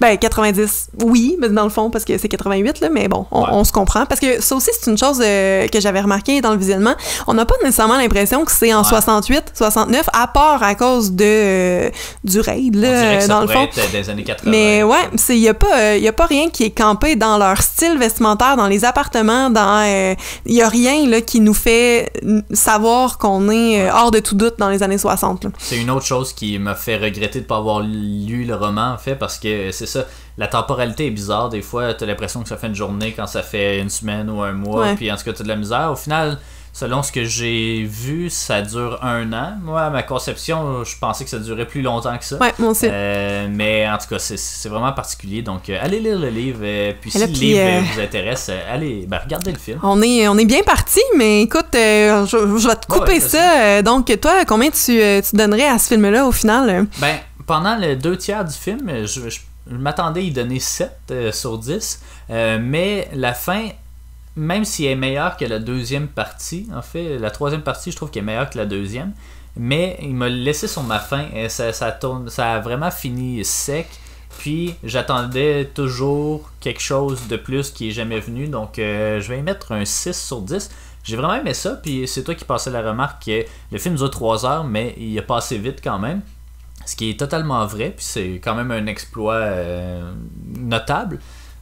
[0.00, 3.42] Ben, 90, oui, mais dans le fond, parce que c'est 88, là, mais bon, on,
[3.50, 6.52] on se comprend, parce que ça aussi, c'est une chose euh, que j'avais remarqué dans
[6.52, 6.94] le visionnement.
[7.26, 11.24] On n'a pas nécessairement l'impression que c'est en 68, 69, à part à cause de,
[11.24, 11.90] euh,
[12.22, 13.68] du raid, là, dans le fond.
[13.92, 14.96] Des années 80, Mais ouais,
[15.28, 18.56] il n'y a, pas, euh, a pas rien qui est campé dans leur style vestimentaire,
[18.56, 19.84] dans les appartements, dans.
[20.46, 22.12] Il n'y a rien là, qui nous fait
[22.52, 25.46] savoir qu'on est hors de tout doute dans les années 60.
[25.58, 28.92] C'est une autre chose qui m'a fait regretter de ne pas avoir lu le roman,
[28.92, 30.04] en fait, parce que c'est ça
[30.36, 31.48] la temporalité est bizarre.
[31.48, 34.28] Des fois, tu as l'impression que ça fait une journée quand ça fait une semaine
[34.30, 34.94] ou un mois.
[34.96, 35.90] Puis en tout cas, tu as de la misère.
[35.92, 36.38] Au final,
[36.72, 39.52] selon ce que j'ai vu, ça dure un an.
[39.62, 42.36] Moi, à ma conception, je pensais que ça durait plus longtemps que ça.
[42.38, 42.86] Ouais, moi aussi.
[42.90, 45.40] Euh, mais en tout cas, c'est vraiment particulier.
[45.40, 46.58] Donc, euh, allez lire le livre.
[46.62, 49.78] Euh, puis si le livre vous intéresse, allez ben, regardez le film.
[49.84, 53.82] On est, on est bien parti, mais écoute, je, vais te couper ça.
[53.82, 56.86] donc, toi, combien tu, tu donnerais à ce film-là au final?
[57.00, 59.38] Ben, pendant les deux tiers du film, je, je
[59.70, 62.02] je m'attendais à y donner 7 euh, sur 10.
[62.30, 63.68] Euh, mais la fin,
[64.36, 67.96] même si elle est meilleure que la deuxième partie, en fait, la troisième partie, je
[67.96, 69.12] trouve qu'elle est meilleure que la deuxième.
[69.56, 73.86] Mais il m'a laissé sur ma fin et ça, tourne, ça a vraiment fini sec.
[74.38, 78.48] Puis j'attendais toujours quelque chose de plus qui est jamais venu.
[78.48, 80.70] Donc je vais y mettre un 6 sur 10.
[81.04, 81.76] J'ai vraiment aimé ça.
[81.76, 85.16] Puis c'est toi qui passais la remarque que le film dure 3 heures, mais il
[85.20, 86.22] a passé vite quand même.
[86.86, 87.92] Ce qui est totalement vrai.
[87.96, 89.48] Puis c'est quand même un exploit
[90.58, 91.18] notable.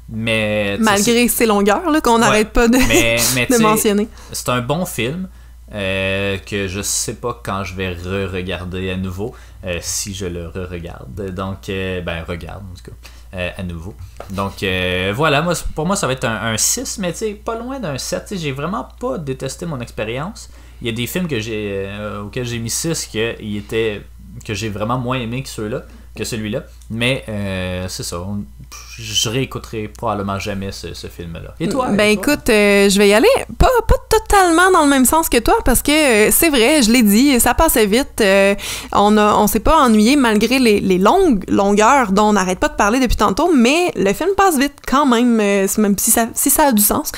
[0.09, 4.09] Mais, Malgré ses longueurs, qu'on n'arrête pas de, de mentionner.
[4.33, 5.29] C'est un bon film.
[5.75, 10.47] Euh, que je sais pas quand je vais re-regarder à nouveau, euh, si je le
[10.47, 11.35] re-regarde.
[11.35, 13.95] Donc, euh, ben, regarde en tout cas, à nouveau.
[14.31, 14.65] Donc,
[15.15, 18.35] voilà, moi, pour moi, ça va être un, 6, mais pas loin d'un 7.
[18.37, 20.51] J'ai vraiment pas détesté mon expérience.
[20.83, 21.89] Il y a des films que j'ai
[22.23, 24.01] auxquels j'ai mis 6 que,
[24.45, 25.83] que j'ai vraiment moins aimé que ceux-là
[26.17, 26.65] que celui-là.
[26.91, 28.19] Mais euh, c'est ça.
[28.99, 31.55] je réécouterai probablement jamais ce, film-là.
[31.59, 31.89] Et toi?
[31.89, 33.29] Ben écoute, euh, je vais y aller.
[33.59, 36.91] Pas, pas totalement dans le même sens que toi, parce que euh, c'est vrai, je
[36.91, 38.23] l'ai dit, ça passait vite.
[38.93, 42.69] on a, on s'est pas ennuyé malgré les, les, longues longueurs dont on n'arrête pas
[42.69, 46.51] de parler depuis tantôt, mais le film passe vite quand même, même si ça, si
[46.51, 47.11] ça a du sens.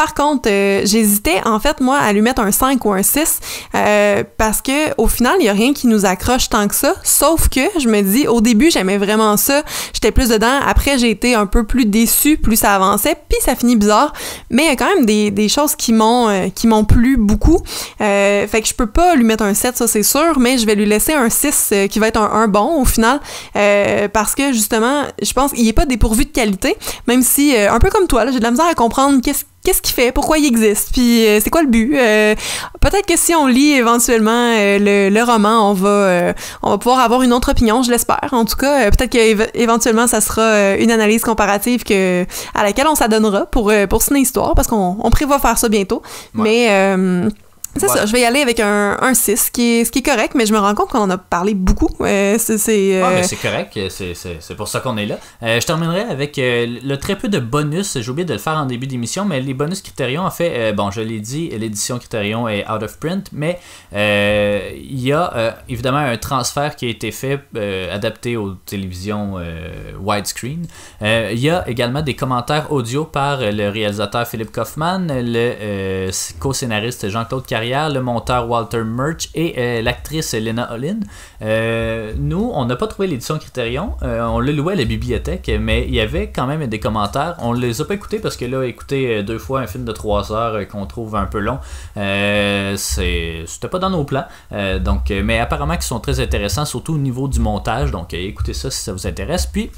[0.00, 3.38] Par contre, euh, j'hésitais en fait moi à lui mettre un 5 ou un 6
[3.74, 6.94] euh, parce que au final, il y a rien qui nous accroche tant que ça,
[7.02, 11.10] sauf que je me dis au début, j'aimais vraiment ça, j'étais plus dedans, après j'ai
[11.10, 14.14] été un peu plus déçue plus ça avançait, puis ça finit bizarre,
[14.48, 17.58] mais il y a quand même des, choses qui m'ont euh, qui m'ont plu beaucoup.
[17.98, 20.76] fait que je peux pas lui mettre un 7, ça c'est sûr, mais je vais
[20.76, 23.20] lui laisser un 6 qui va être un, un bon au final
[24.14, 26.74] parce que justement, je pense qu'il est pas dépourvu de qualité,
[27.06, 29.94] même si un peu comme toi, j'ai de la misère à comprendre qu'est-ce qu'est-ce qu'il
[29.94, 31.96] fait, pourquoi il existe, puis euh, c'est quoi le but?
[31.96, 32.34] Euh,
[32.80, 37.22] peut-être que si on lit éventuellement euh, le, roman, on va, on va pouvoir avoir
[37.22, 38.28] une autre opinion, je l'espère.
[38.32, 43.46] En tout cas, peut-être qu'éventuellement, ça sera une analyse comparative que, à laquelle on s'adonnera
[43.46, 46.02] pour, pour Ciné Histoire, parce qu'on prévoit faire ça bientôt.
[46.34, 46.68] Mais
[47.76, 50.00] c'est ça, je vais y aller avec un, un 6, ce qui, est, ce qui
[50.00, 51.90] est correct, mais je me rends compte qu'on en a parlé beaucoup.
[52.00, 55.18] Euh, c'est, c'est, ah, c'est correct, c'est, c'est, pour ça qu'on est là.
[55.42, 58.54] Euh, je terminerai avec euh, le très peu de bonus, j'ai oublié de le faire
[58.54, 62.48] en début d'émission, mais les bonus Criterion, en fait, bon, je l'ai dit, l'édition Criterion
[62.48, 63.58] est out of print, mais
[63.92, 67.40] il y a évidemment un transfert qui a été fait,
[67.92, 69.36] adapté aux télévisions
[70.00, 70.66] widescreen.
[71.02, 77.46] Il y a également des commentaires audio par le réalisateur Philippe Kaufman, le co-scénariste Jean-Claude
[77.60, 81.00] Le monteur Walter Murch et euh, l'actrice Lena Olin.
[81.42, 83.96] Euh, nous, on n'a pas trouvé l'édition Criterion.
[84.02, 87.36] Euh, on l'a loué à la bibliothèque, mais il y avait quand même des commentaires.
[87.38, 89.92] On ne les a pas écoutés parce que là, écouter deux fois un film de
[89.92, 91.58] trois heures qu'on trouve un peu long,
[91.94, 94.24] c'était pas dans nos plans.
[94.80, 97.90] donc, mais apparemment qu'ils sont très intéressants, surtout au niveau du montage.
[97.90, 99.44] Donc, écoutez ça si ça vous intéresse.
[99.44, 99.70] Puis,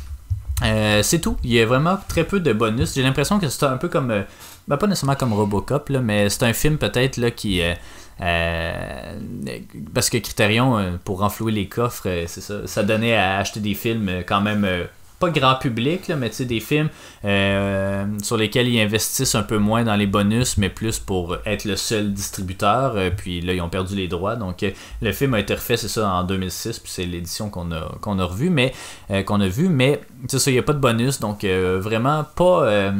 [1.02, 1.36] c'est tout.
[1.44, 2.94] Il y a vraiment très peu de bonus.
[2.94, 4.24] J'ai l'impression que c'est un peu comme
[4.68, 7.62] ben, pas nécessairement comme Robocop, là, mais c'est un film peut-être là qui.
[7.62, 7.74] Euh,
[8.20, 9.12] euh,
[9.92, 13.74] parce que Criterion, euh, pour renflouer les coffres, c'est ça, ça donnait à acheter des
[13.74, 14.66] films quand même
[15.22, 16.88] pas grand public, là, mais des films
[18.22, 21.76] sur lesquels ils investissent un peu moins dans les bonus, mais plus pour être le
[21.76, 22.96] seul distributeur.
[23.16, 24.34] puis là, ils ont perdu les droits.
[24.34, 24.64] Donc
[25.00, 28.18] le film a été refait, c'est ça, en 2006, puis c'est l'édition qu'on a, qu'on
[28.18, 28.72] a revue, mais
[29.26, 32.92] qu'on a vu, mais c'est ça, il n'y a pas de bonus, donc vraiment pas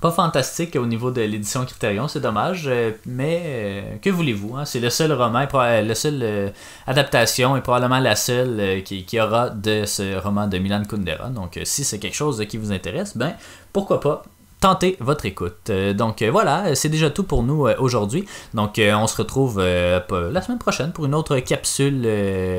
[0.00, 4.64] pas fantastique au niveau de l'édition Criterion, c'est dommage, euh, mais euh, que voulez-vous, hein?
[4.64, 6.50] c'est le seul roman, la seule euh,
[6.86, 11.30] adaptation et probablement la seule qui, qui, aura de ce roman de Milan Kundera.
[11.30, 13.34] Donc si c'est quelque chose qui vous intéresse, ben
[13.72, 14.22] pourquoi pas
[14.66, 15.70] tentez votre écoute.
[15.70, 18.24] Euh, donc euh, voilà, c'est déjà tout pour nous euh, aujourd'hui.
[18.52, 22.08] Donc on se retrouve la semaine prochaine pour une autre capsule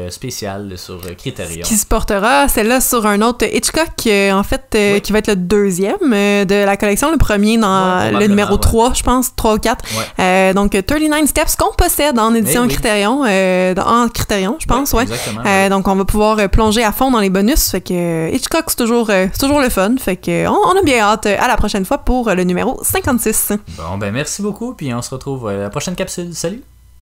[0.09, 1.63] spéciale sur Criterion.
[1.65, 5.99] Qui se portera, celle-là, sur un autre Hitchcock, en fait, qui va être le deuxième
[6.11, 10.53] de la collection, le premier dans le numéro 3, je pense, 3 ou 4.
[10.53, 15.69] donc 39 Steps qu'on possède en édition eh Criterion, en Criterion, je pense, ouais.
[15.69, 17.71] donc on va pouvoir plonger à fond dans les bonus.
[17.71, 19.95] Fait que Hitchcock, c'est toujours, toujours le fun.
[19.99, 23.53] Fait que on a bien hâte à la prochaine fois pour le numéro 56.
[23.77, 26.33] Bon, ben merci beaucoup, puis on se retrouve à la prochaine capsule.
[26.33, 26.63] Salut!